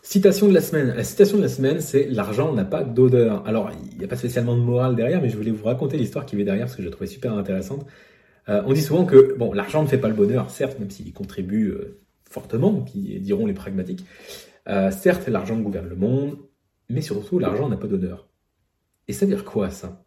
[0.02, 0.94] Citation de la semaine.
[0.96, 3.48] La citation de la semaine, c'est l'argent n'a pas d'odeur.
[3.48, 6.26] Alors, il n'y a pas spécialement de morale derrière, mais je voulais vous raconter l'histoire
[6.26, 7.86] qui est derrière parce que je la trouvais super intéressante.
[8.50, 11.14] Euh, on dit souvent que bon, l'argent ne fait pas le bonheur, certes, même s'il
[11.14, 14.06] contribue euh, fortement, qui diront les pragmatiques.
[14.68, 16.38] Euh, certes, l'argent gouverne le monde,
[16.90, 18.28] mais surtout, l'argent n'a pas d'odeur.
[19.08, 20.06] Et ça veut dire quoi ça?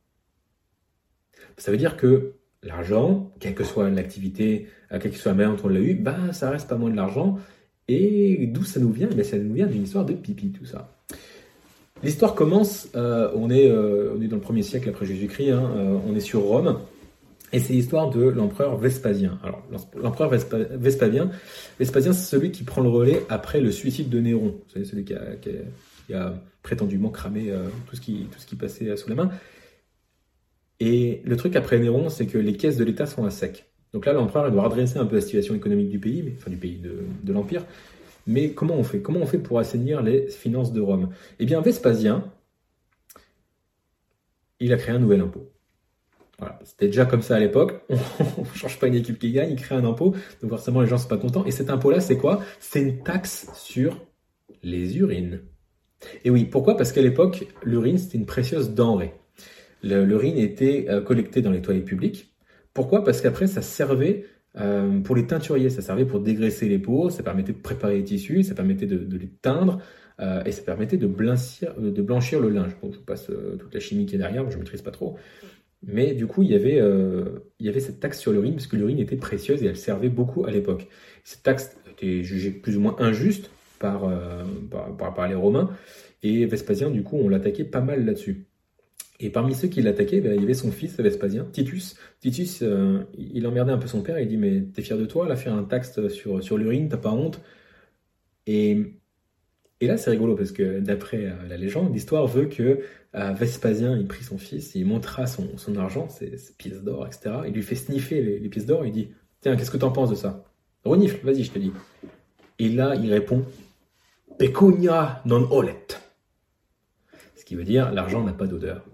[1.56, 2.34] Ça veut dire que
[2.66, 6.32] l'argent, quelle que soit l'activité, quelle que soit la manière dont on l'a eu, bah,
[6.32, 7.38] ça reste pas moins de l'argent.
[7.88, 9.08] Et d'où ça nous vient?
[9.08, 10.92] Ben, Ça nous vient d'une histoire de pipi, tout ça.
[12.02, 15.70] L'histoire commence, on, est, on est dans le premier siècle après Jésus-Christ, hein,
[16.06, 16.78] on est sur Rome.
[17.52, 19.38] Et c'est l'histoire de l'empereur Vespasien.
[19.42, 19.62] Alors,
[19.96, 21.30] l'empereur Vespasien,
[21.78, 24.56] Vespasien, c'est celui qui prend le relais après le suicide de Néron.
[24.74, 25.14] Celui qui
[26.14, 29.30] a, prétendument cramé euh, tout ce qui passait sous la main.
[30.80, 33.66] Et le truc après Néron, c'est que les caisses de l'État sont à sec.
[33.92, 36.78] Donc là, l'empereur doit redresser un peu la situation économique du pays, enfin du pays
[36.78, 37.64] de, l'Empire.
[38.26, 39.00] Mais comment on fait?
[39.00, 41.10] Comment on fait pour assainir les finances de Rome?
[41.38, 42.24] Eh bien, Vespasien,
[44.60, 45.50] il a créé un nouvel impôt.
[46.64, 47.82] C'était déjà comme ça à l'époque.
[48.36, 50.14] On ne change pas une équipe qui gagne, il crée un impôt.
[50.42, 51.46] Donc forcément, les gens ne sont pas contents.
[51.46, 52.42] Et cet impôt-là, c'est quoi?
[52.60, 54.04] C'est une taxe sur
[54.62, 55.40] les urines.
[56.24, 56.76] Et oui, pourquoi?
[56.76, 59.14] Parce qu'à l'époque, l'urine, c'était une précieuse denrée.
[59.86, 62.34] L'urine était euh, collectée dans les toilettes publiques.
[62.74, 63.04] Pourquoi?
[63.04, 64.24] Parce qu'après, ça servait
[64.58, 68.04] euh, pour les teinturiers, ça servait pour dégraisser les peaux, ça permettait de préparer les
[68.04, 69.80] tissus, ça permettait de, les teindre,
[70.20, 72.72] euh, et ça permettait de blanchir, de blanchir le linge.
[72.82, 75.16] Je vous passe toute la chimie qui est derrière, je ne maîtrise pas trop.
[75.86, 79.62] Mais du coup, il y avait, cette taxe sur l'urine, parce que l'urine était précieuse
[79.62, 80.88] et elle servait beaucoup à l'époque.
[81.22, 84.10] Cette taxe était jugée plus ou moins injuste par,
[84.98, 85.70] par, les Romains,
[86.22, 88.46] et Vespasien, du coup, on l'attaquait pas mal là-dessus.
[89.18, 91.96] Et parmi ceux qui l'attaquaient, ben, il y avait son fils Vespasien, Titus.
[92.20, 95.26] Titus, euh, il emmerdait un peu son père, il dit Mais t'es fier de toi,
[95.26, 97.40] là, faire un taxe sur, sur l'urine, t'as pas honte?
[98.46, 98.96] Et
[99.80, 102.80] et là, c'est rigolo parce que d'après euh, la légende, l'histoire veut que
[103.14, 107.40] euh, Vespasien, il prit son fils, il montra son, argent, ses, pièces d'or, etc.
[107.46, 109.10] Il lui fait sniffer les, pièces d'or, il dit
[109.40, 110.44] Tiens, qu'est-ce que t'en penses de ça?
[110.84, 111.72] Renifle, vas-y, je te dis.
[112.58, 113.44] Et là, il répond
[114.38, 115.86] Pecunia non olet.
[117.34, 118.86] Ce qui veut dire l'argent n'a pas d'odeur.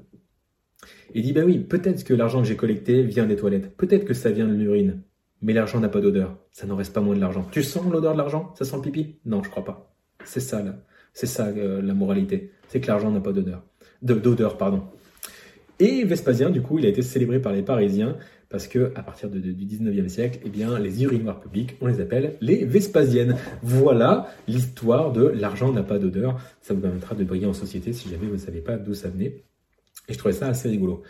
[1.15, 4.15] Il dit Ben oui, peut-être que l'argent que j'ai collecté vient des toilettes, peut-être que
[4.15, 5.03] ça vient de l'urine,
[5.41, 6.39] mais l'argent n'a pas d'odeur.
[6.53, 7.47] Ça n'en reste pas moins de l'argent.
[7.51, 8.55] Tu sens l'odeur de l'argent?
[8.57, 9.17] Ça sent le pipi?
[9.25, 9.95] Non, je crois pas.
[10.25, 10.77] C'est ça, là.
[11.13, 12.53] C'est ça euh, la moralité.
[12.69, 13.63] C'est que l'argent n'a pas d'odeur.
[14.01, 14.83] D'odeur, pardon.
[15.79, 18.17] Et Vespasien, du coup, il a été célébré par les Parisiens
[18.49, 22.37] parce que à partir du 19e siècle, eh bien, les urinoirs publics, on les appelle
[22.41, 23.37] les Vespasiennes.
[23.63, 26.39] Voilà l'histoire de l'argent n'a pas d'odeur.
[26.61, 29.09] Ça vous permettra de briller en société si jamais vous ne savez pas d'où ça
[29.09, 29.43] venait.
[30.09, 31.03] Et je trouvais ça assez rigolo.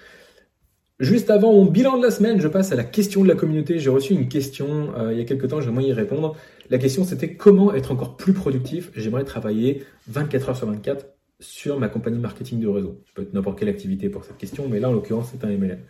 [1.03, 3.81] Juste avant mon bilan de la semaine, je passe à la question de la communauté.
[3.81, 6.37] J'ai reçu une question euh, il y a quelques temps, j'aimerais y répondre.
[6.71, 8.91] La question c'était comment être encore plus productif?
[8.95, 11.07] J'aimerais travailler 24 heures sur 24
[11.41, 13.03] sur ma compagnie marketing de réseau.
[13.07, 15.51] Je peux être n'importe quelle activité pour cette question, mais là en l'occurrence c'est un
[15.51, 15.81] MLM.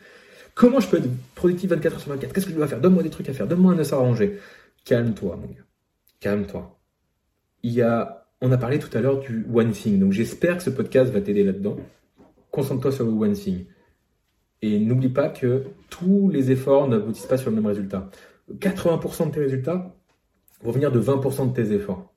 [0.55, 2.81] Comment je peux être productif 24 heures sur 24 Qu'est-ce que je dois faire?
[2.81, 4.39] Donne-moi des trucs à faire, donne-moi un os à ranger.
[4.87, 5.65] Calme-toi mon gars,
[6.21, 6.81] calme-toi.
[7.63, 10.63] Il y a, on a parlé tout à l'heure du one thing, donc j'espère que
[10.63, 11.77] ce podcast va t'aider là-dedans.
[12.53, 13.67] Concentre-toi sur le one thing.
[14.61, 18.09] Et n'oublie pas que tous les efforts n'aboutissent pas sur le même résultat.
[18.53, 19.97] 80% de tes résultats
[20.63, 22.13] vont venir de 20% de tes efforts.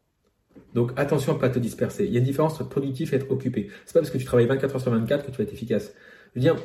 [0.75, 2.05] Donc attention à ne pas te disperser.
[2.05, 3.69] Il y a une différence entre être productif et être occupé.
[3.86, 5.93] C'est pas parce que tu travailles 24 heures sur 24 que tu vas être efficace.
[6.33, 6.57] Je veux dire,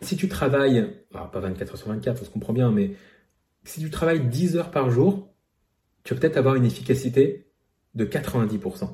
[0.00, 2.96] si tu travailles, pas 24 heures sur 24, on se comprend bien, mais
[3.64, 5.32] si tu travailles 10 heures par jour,
[6.02, 7.46] tu vas peut-être avoir une efficacité
[7.94, 8.88] de 90%.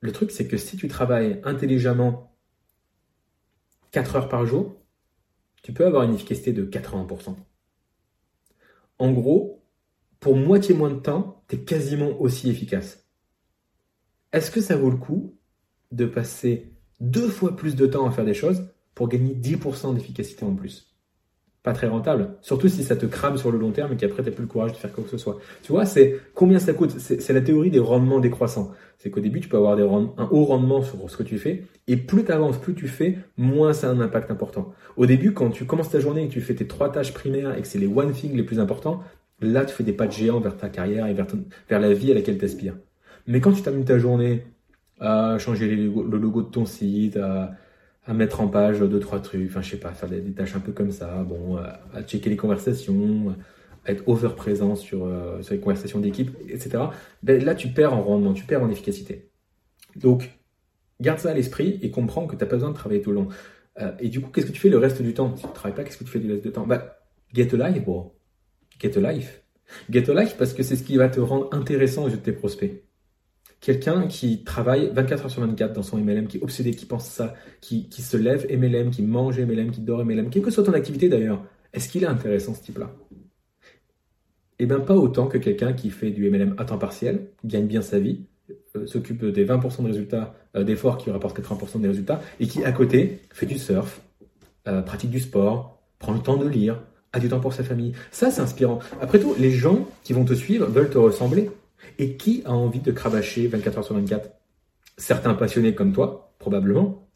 [0.00, 2.37] Le truc, c'est que si tu travailles intelligemment
[3.90, 4.76] 4 heures par jour,
[5.62, 7.36] tu peux avoir une efficacité de 80%.
[8.98, 9.64] En gros,
[10.20, 13.08] pour moitié moins de temps, tu es quasiment aussi efficace.
[14.32, 15.38] Est-ce que ça vaut le coup
[15.92, 20.44] de passer deux fois plus de temps à faire des choses pour gagner 10% d'efficacité
[20.44, 20.97] en plus?
[21.72, 22.30] Très rentable.
[22.40, 24.48] Surtout si ça te crame sur le long terme et qu'après tu n'as plus le
[24.48, 25.38] courage de faire quoi que ce soit.
[25.62, 26.94] Tu vois, c'est combien ça coûte?
[26.98, 28.72] C'est la théorie des rendements décroissants.
[28.98, 31.64] C'est qu'au début, tu peux avoir des un haut rendement sur ce que tu fais
[31.86, 34.72] et plus tu avances, plus tu fais, moins ça a un impact important.
[34.96, 37.56] Au début, quand tu commences ta journée et que tu fais tes trois tâches primaires
[37.56, 39.02] et que c'est les one thing les plus importants,
[39.40, 41.26] là tu fais des pas de géant vers ta carrière et vers,
[41.80, 42.74] la vie à laquelle tu aspires.
[43.26, 44.44] Mais quand tu termines ta journée
[44.98, 47.52] à changer le logo de ton site, à
[48.08, 50.60] à mettre en page deux trois trucs, enfin je sais pas, faire des, tâches un
[50.60, 53.36] peu comme ça, bon, à, checker les conversations,
[53.86, 56.84] être over présent sur, euh, sur les conversations d'équipe, etc.,
[57.22, 59.30] ben là tu perds en rendement, tu perds en efficacité.
[59.94, 60.30] Donc,
[61.00, 63.16] garde ça à l'esprit et comprends que tu n'as pas besoin de travailler tout le
[63.16, 63.28] long.
[63.78, 65.36] Euh, et du coup, qu'est-ce que tu fais le reste du temps?
[65.36, 66.66] Si tu ne travailles pas, qu'est-ce que tu fais du reste du temps?
[66.66, 66.98] Bah,
[67.34, 68.18] get a life, bro.
[68.80, 69.42] Get a life.
[69.90, 72.22] Get a life parce que c'est ce qui va te rendre intéressant aux yeux de
[72.22, 72.87] tes prospects.
[73.60, 77.06] Quelqu'un qui travaille 24 heures sur 24 dans son MLM, qui est obsédé, qui pense
[77.06, 80.64] ça, qui, qui se lève MLM, qui mange MLM, qui dort MLM, quelle que soit
[80.64, 81.42] ton activité d'ailleurs,
[81.72, 82.90] est-ce qu'il est intéressant ce type-là?
[84.60, 87.82] Eh bien, pas autant que quelqu'un qui fait du MLM à temps partiel, gagne bien
[87.82, 88.26] sa vie,
[88.76, 92.64] euh, s'occupe des 20% de résultats, euh, d'efforts qui rapportent 80% des résultats, et qui
[92.64, 94.00] à côté fait du surf,
[94.66, 96.80] euh, pratique du sport, prend le temps de lire,
[97.12, 97.92] a du temps pour sa famille.
[98.10, 98.80] Ça, c'est inspirant.
[99.00, 101.50] Après tout, les gens qui vont te suivre veulent te ressembler.
[101.98, 104.30] Et qui a envie de cravacher 24 heures sur 24
[104.96, 107.08] Certains passionnés comme toi, probablement,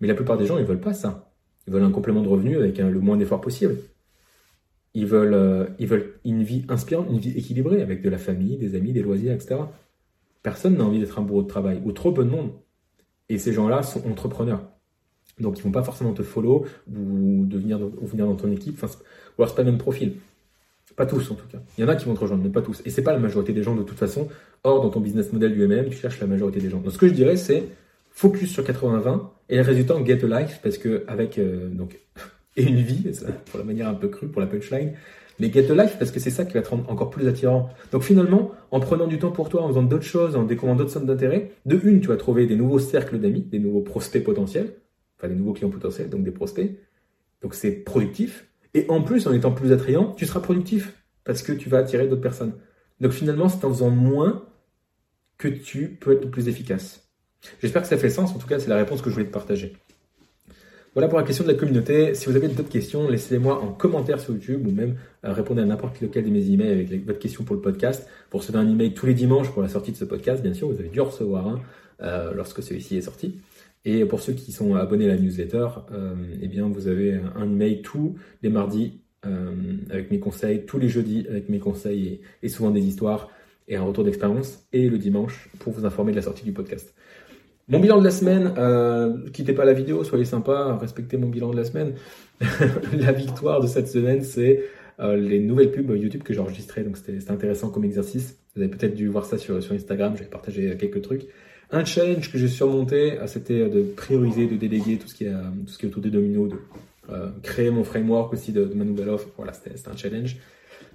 [0.00, 1.32] mais la plupart des gens, ils veulent pas ça.
[1.66, 3.76] Ils veulent un complément de revenu avec le moins d'efforts possible.
[4.94, 8.56] Ils veulent, euh, ils veulent une vie inspirante, une vie équilibrée avec de la famille,
[8.56, 9.60] des amis, des loisirs, etc.
[10.42, 12.52] Personne n'a envie d'être un bourreau de travail, ou trop peu de monde.
[13.28, 14.62] Et ces gens-là sont entrepreneurs.
[15.38, 18.82] Donc ils vont pas forcément te follow ou, devenir, ou venir dans ton équipe.
[18.82, 18.86] Ou
[19.38, 20.14] alors c'est pas le même profil.
[20.98, 21.58] Pas tous en tout cas.
[21.78, 22.82] Il y en a qui vont te rejoindre, mais pas tous.
[22.84, 24.26] Et c'est pas la majorité des gens de toute façon.
[24.64, 26.80] Or, dans ton business model MM, tu cherches la majorité des gens.
[26.80, 27.62] Donc ce que je dirais, c'est
[28.10, 32.00] focus sur 80-20 et le résultat get a life parce que avec euh, donc
[32.56, 33.04] et une vie,
[33.46, 34.94] pour la manière un peu crue, pour la punchline,
[35.38, 37.70] mais get a life parce que c'est ça qui va te rendre encore plus attirant.
[37.92, 40.90] Donc finalement, en prenant du temps pour toi, en faisant d'autres choses, en découvrant d'autres
[40.90, 44.74] zones d'intérêt, de une, tu vas trouver des nouveaux cercles d'amis, des nouveaux prospects potentiels,
[45.16, 46.76] enfin des nouveaux clients potentiels, donc des prospects.
[47.40, 48.47] Donc c'est productif.
[48.74, 50.94] Et en plus, en étant plus attrayant, tu seras productif
[51.24, 52.52] parce que tu vas attirer d'autres personnes.
[53.00, 54.44] Donc finalement, c'est en faisant moins
[55.36, 57.08] que tu peux être plus efficace.
[57.60, 58.34] J'espère que ça fait sens.
[58.34, 59.74] En tout cas, c'est la réponse que je voulais te partager.
[60.94, 62.14] Voilà pour la question de la communauté.
[62.14, 65.64] Si vous avez d'autres questions, laissez-les-moi en commentaire sur YouTube ou même euh, répondez à
[65.64, 68.08] n'importe lequel de mes emails avec votre question pour le podcast.
[68.30, 70.68] Pour recevoir un email tous les dimanches pour la sortie de ce podcast, bien sûr,
[70.68, 71.60] vous avez dû recevoir un
[72.00, 73.38] euh, lorsque celui-ci est sorti.
[73.84, 77.44] Et pour ceux qui sont abonnés à la newsletter, euh, eh bien, vous avez un
[77.44, 79.50] email tous les mardis euh,
[79.90, 83.30] avec mes conseils, tous les jeudis avec mes conseils et, souvent des histoires
[83.66, 86.94] et un retour d'expérience, et le dimanche pour vous informer de la sortie du podcast.
[87.66, 91.50] Mon bilan de la semaine, euh, quittez pas la vidéo, soyez sympa, respectez mon bilan
[91.50, 91.94] de la semaine.
[92.96, 94.64] la victoire de cette semaine, c'est
[95.00, 98.38] euh, les nouvelles pubs YouTube que j'ai enregistrées, donc c'était intéressant comme exercice.
[98.54, 101.26] Vous avez peut-être dû voir ça sur, sur Instagram, j'ai partagé quelques trucs.
[101.70, 105.34] Un challenge que j'ai surmonté, euh, c'était de prioriser, de déléguer tout ce qui est,
[105.34, 106.56] euh, tout ce qui est autour des dominos, de
[107.10, 109.28] euh, créer mon framework aussi de, ma nouvelle offre.
[109.36, 110.38] Voilà, c'était un challenge.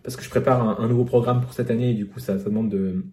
[0.02, 2.70] Parce que je prépare un, nouveau programme pour cette année et du coup, ça, demande
[2.70, 3.06] de,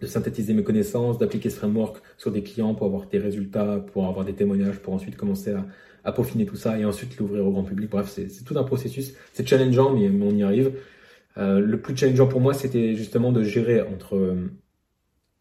[0.00, 4.06] de synthétiser mes connaissances, d'appliquer ce framework sur des clients pour avoir des résultats, pour
[4.06, 5.66] avoir des témoignages, pour ensuite commencer à,
[6.02, 7.90] à peaufiner tout ça et ensuite l'ouvrir au grand public.
[7.90, 9.14] Bref, c'est tout un processus.
[9.32, 10.72] C'est challengeant, mais, on y arrive.
[11.36, 14.36] Euh, le plus challengeant pour moi, c'était justement de gérer entre,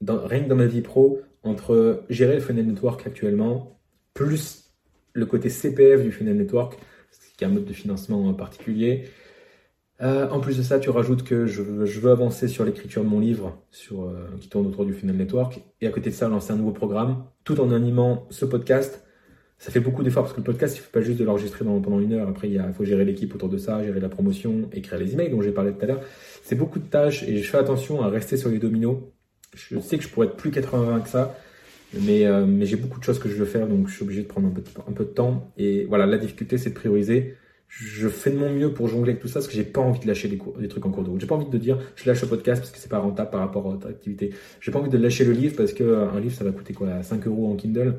[0.08, 3.80] rien que dans ma vie pro, entre gérer le funnel network actuellement,
[4.14, 4.72] plus
[5.14, 6.78] le côté CPF du funnel network,
[7.38, 9.06] qui est un mode de financement particulier.
[10.02, 13.20] Euh, en plus de ça, tu rajoutes que je veux, avancer sur l'écriture de mon
[13.20, 15.62] livre euh, qui tourne autour du funnel network.
[15.80, 19.04] Et à côté de ça, lancer un nouveau programme, tout en animant ce podcast.
[19.58, 21.64] Ça fait beaucoup d'efforts parce que le podcast, il ne faut pas juste de l'enregistrer
[21.64, 22.28] pendant une heure.
[22.28, 25.42] Après, il faut gérer l'équipe autour de ça, gérer la promotion, écrire les emails dont
[25.42, 26.02] j'ai parlé tout à l'heure.
[26.44, 28.98] C'est beaucoup de tâches et je fais attention à rester sur les dominos
[29.56, 31.36] je sais que je pourrais être plus 80 que ça,
[31.94, 34.22] mais, euh, mais j'ai beaucoup de choses que je veux faire, donc je suis obligé
[34.22, 35.52] de prendre un peu de, un peu de temps.
[35.58, 37.36] Et voilà, la difficulté, c'est de prioriser.
[37.68, 40.00] Je fais de mon mieux pour jongler avec tout ça, parce que j'ai pas envie
[40.00, 41.20] de lâcher des, trucs en cours de route.
[41.20, 43.42] J'ai pas envie de dire, je lâche le podcast parce que c'est pas rentable par
[43.42, 44.34] rapport à votre activité.
[44.62, 46.74] J'ai pas envie de lâcher le livre parce que euh, un livre, ça va coûter
[46.74, 47.96] quoi, 5 euros en Kindle.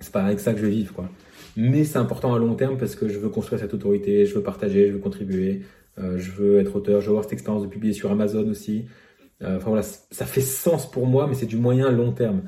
[0.00, 1.08] C'est pas avec ça que je vais vivre, quoi.
[1.56, 4.42] Mais c'est important à long terme parce que je veux construire cette autorité, je veux
[4.42, 5.62] partager, je veux contribuer,
[5.98, 8.86] euh, je veux être auteur, je veux avoir cette expérience de publier sur Amazon aussi.
[9.42, 12.42] Euh, enfin voilà, ça fait sens pour moi, mais c'est du moyen long terme.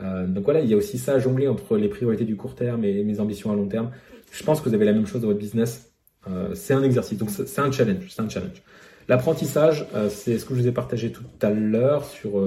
[0.00, 2.54] Euh, donc voilà, il y a aussi ça à jongler entre les priorités du court
[2.54, 3.90] terme et mes ambitions à long terme.
[4.32, 5.92] Je pense que vous avez la même chose dans votre business.
[6.28, 8.06] Euh, c'est un exercice, donc c'est un challenge.
[8.08, 8.62] C'est un challenge.
[9.08, 12.40] L'apprentissage, c'est ce que je vous ai partagé tout à l'heure sur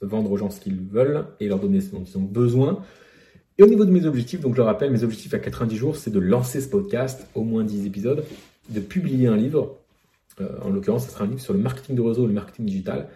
[0.00, 2.82] vendre aux gens ce qu'ils veulent et leur donner ce dont ils ont besoin.
[3.58, 5.96] Et au niveau de mes objectifs, donc je le rappelle, mes objectifs à 90 jours,
[5.96, 8.24] c'est de lancer ce podcast, au moins 10 épisodes,
[8.70, 9.78] de publier un livre,
[10.62, 13.08] en l'occurrence, ce sera un livre sur le marketing de réseau et le marketing digital.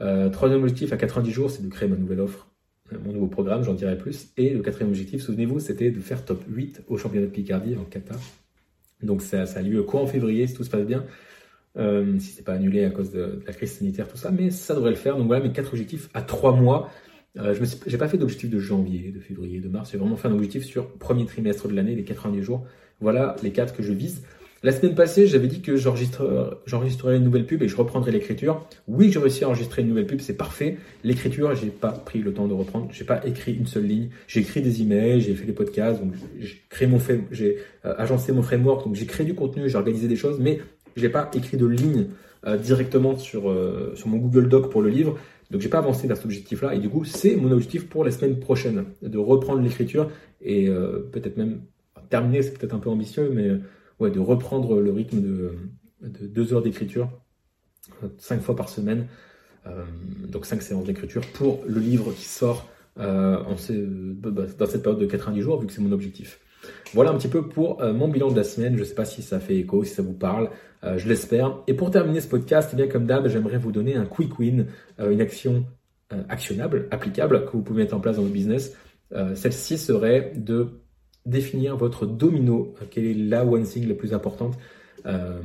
[0.00, 2.48] Euh, troisième objectif à 90 jours, c'est de créer ma nouvelle offre,
[2.92, 4.28] euh, mon nouveau programme, j'en dirai plus.
[4.36, 7.84] Et le quatrième objectif, souvenez-vous, c'était de faire top 8 au championnat de Picardie en
[7.84, 8.18] Qatar.
[9.02, 11.04] Donc ça, a lieu quoi en février, si tout se passe bien.
[11.76, 14.74] Euh, si c'est pas annulé à cause de, la crise sanitaire, tout ça, mais ça
[14.74, 15.16] devrait le faire.
[15.16, 16.90] Donc voilà mes quatre objectifs à trois mois.
[17.36, 19.90] Euh, je n'ai pas fait d'objectif de janvier, de février, de mars.
[19.92, 22.66] J'ai vraiment fait un objectif sur premier trimestre de l'année, les 90 jours.
[23.00, 24.22] Voilà les quatre que je vise.
[24.64, 28.66] La semaine passée, j'avais dit que j'enregistrerais une nouvelle pub et je reprendrai l'écriture.
[28.88, 30.78] Oui, j'ai réussi à enregistrer une nouvelle pub, c'est parfait.
[31.04, 32.88] L'écriture, j'ai pas pris le temps de reprendre.
[32.90, 34.08] J'ai pas écrit une seule ligne.
[34.26, 36.98] J'ai écrit des emails, j'ai fait des podcasts, donc j'ai créé mon,
[37.30, 40.60] j'ai euh, agencé mon framework, donc j'ai créé du contenu, j'ai organisé des choses, mais
[40.96, 42.06] j'ai pas écrit de ligne
[42.44, 45.16] euh, directement sur euh, sur mon Google Doc pour le livre.
[45.52, 48.10] Donc j'ai pas avancé vers cet objectif-là et du coup c'est mon objectif pour la
[48.10, 50.10] semaine prochaine de reprendre l'écriture
[50.42, 50.68] et
[51.10, 51.60] peut-être même
[52.10, 53.52] terminer, c'est peut-être un peu ambitieux, mais
[54.00, 55.52] ouais, de reprendre le rythme de,
[56.00, 57.10] deux heures d'écriture,
[58.18, 59.06] cinq fois par semaine,
[59.66, 59.84] euh,
[60.28, 62.68] donc cinq séances d'écriture pour le livre qui sort
[62.98, 63.36] euh,
[64.14, 66.40] bah, dans cette période de 90 jours, vu que c'est mon objectif.
[66.92, 68.74] Voilà un petit peu pour euh, mon bilan de la semaine.
[68.74, 70.50] Je ne sais pas si ça fait écho, si ça vous parle.
[70.82, 71.58] je l'espère.
[71.66, 74.66] Et pour terminer ce podcast, eh bien comme d'hab, j'aimerais vous donner un quick win,
[74.98, 75.66] une action
[76.28, 78.76] actionnable, applicable, que vous pouvez mettre en place dans votre business.
[79.34, 80.80] Celle-ci serait de
[81.28, 82.74] définir votre domino.
[82.90, 84.58] Quelle est la one thing la plus importante
[85.06, 85.40] euh,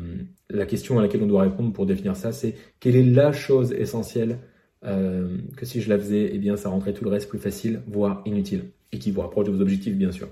[0.50, 3.74] La question à laquelle on doit répondre pour définir ça, c'est quelle est la chose
[3.74, 4.40] essentielle
[4.86, 7.82] euh, que si je la faisais, eh bien, ça rendrait tout le reste plus facile,
[7.88, 10.28] voire inutile, et qui vous rapproche de vos objectifs, bien sûr.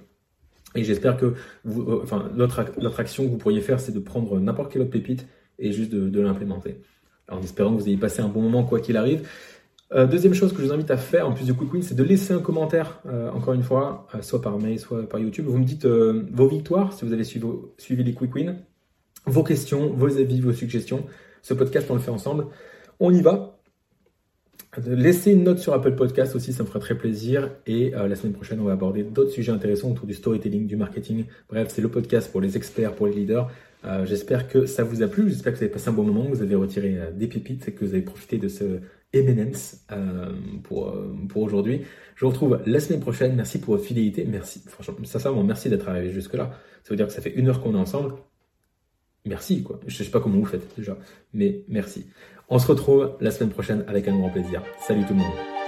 [0.76, 2.60] Et j'espère que vous, euh, enfin, l'autre,
[3.00, 5.28] action que vous pourriez faire, c'est de prendre n'importe quelle autre pépite
[5.60, 6.82] et juste de l'implémenter.
[7.30, 9.28] En espérant que vous ayez passé un bon moment, quoi qu'il arrive.
[9.94, 11.96] Euh, deuxième chose que je vous invite à faire, en plus du quick win, c'est
[11.96, 15.46] de laisser un commentaire, euh, encore une fois, euh, soit par mail, soit par YouTube.
[15.48, 18.56] Vous me dites vos victoires, si vous avez suivi, les quick wins,
[19.26, 21.06] vos questions, vos avis, vos suggestions.
[21.42, 22.46] Ce podcast, on le fait ensemble.
[23.00, 23.58] On y va.
[24.88, 27.52] Laissez une note sur Apple Podcast aussi, ça me ferait très plaisir.
[27.68, 31.26] Et la semaine prochaine, on va aborder d'autres sujets intéressants autour du storytelling, du marketing.
[31.50, 33.52] Bref, c'est le podcast pour les experts, pour les leaders.
[34.06, 36.36] J'espère que ça vous a plu, j'espère que vous avez passé un bon moment, que
[36.36, 38.80] vous avez retiré des pépites et que vous avez profité de ce
[39.14, 40.32] Eminence euh,
[40.64, 41.82] pour, euh, pour aujourd'hui.
[42.16, 43.36] Je vous retrouve la semaine prochaine.
[43.36, 44.26] Merci pour votre fidélité.
[44.26, 44.62] Merci.
[44.68, 46.52] Franchement, sincèrement, merci d'être arrivé jusque-là.
[46.84, 48.14] Ça veut dire que ça fait une heure qu'on est ensemble.
[49.26, 49.80] Merci, quoi.
[49.86, 50.98] Je sais pas comment vous faites déjà,
[51.34, 52.08] mais merci.
[52.50, 54.64] On se retrouve la semaine prochaine avec un grand plaisir.
[54.88, 55.61] Salut tout le monde.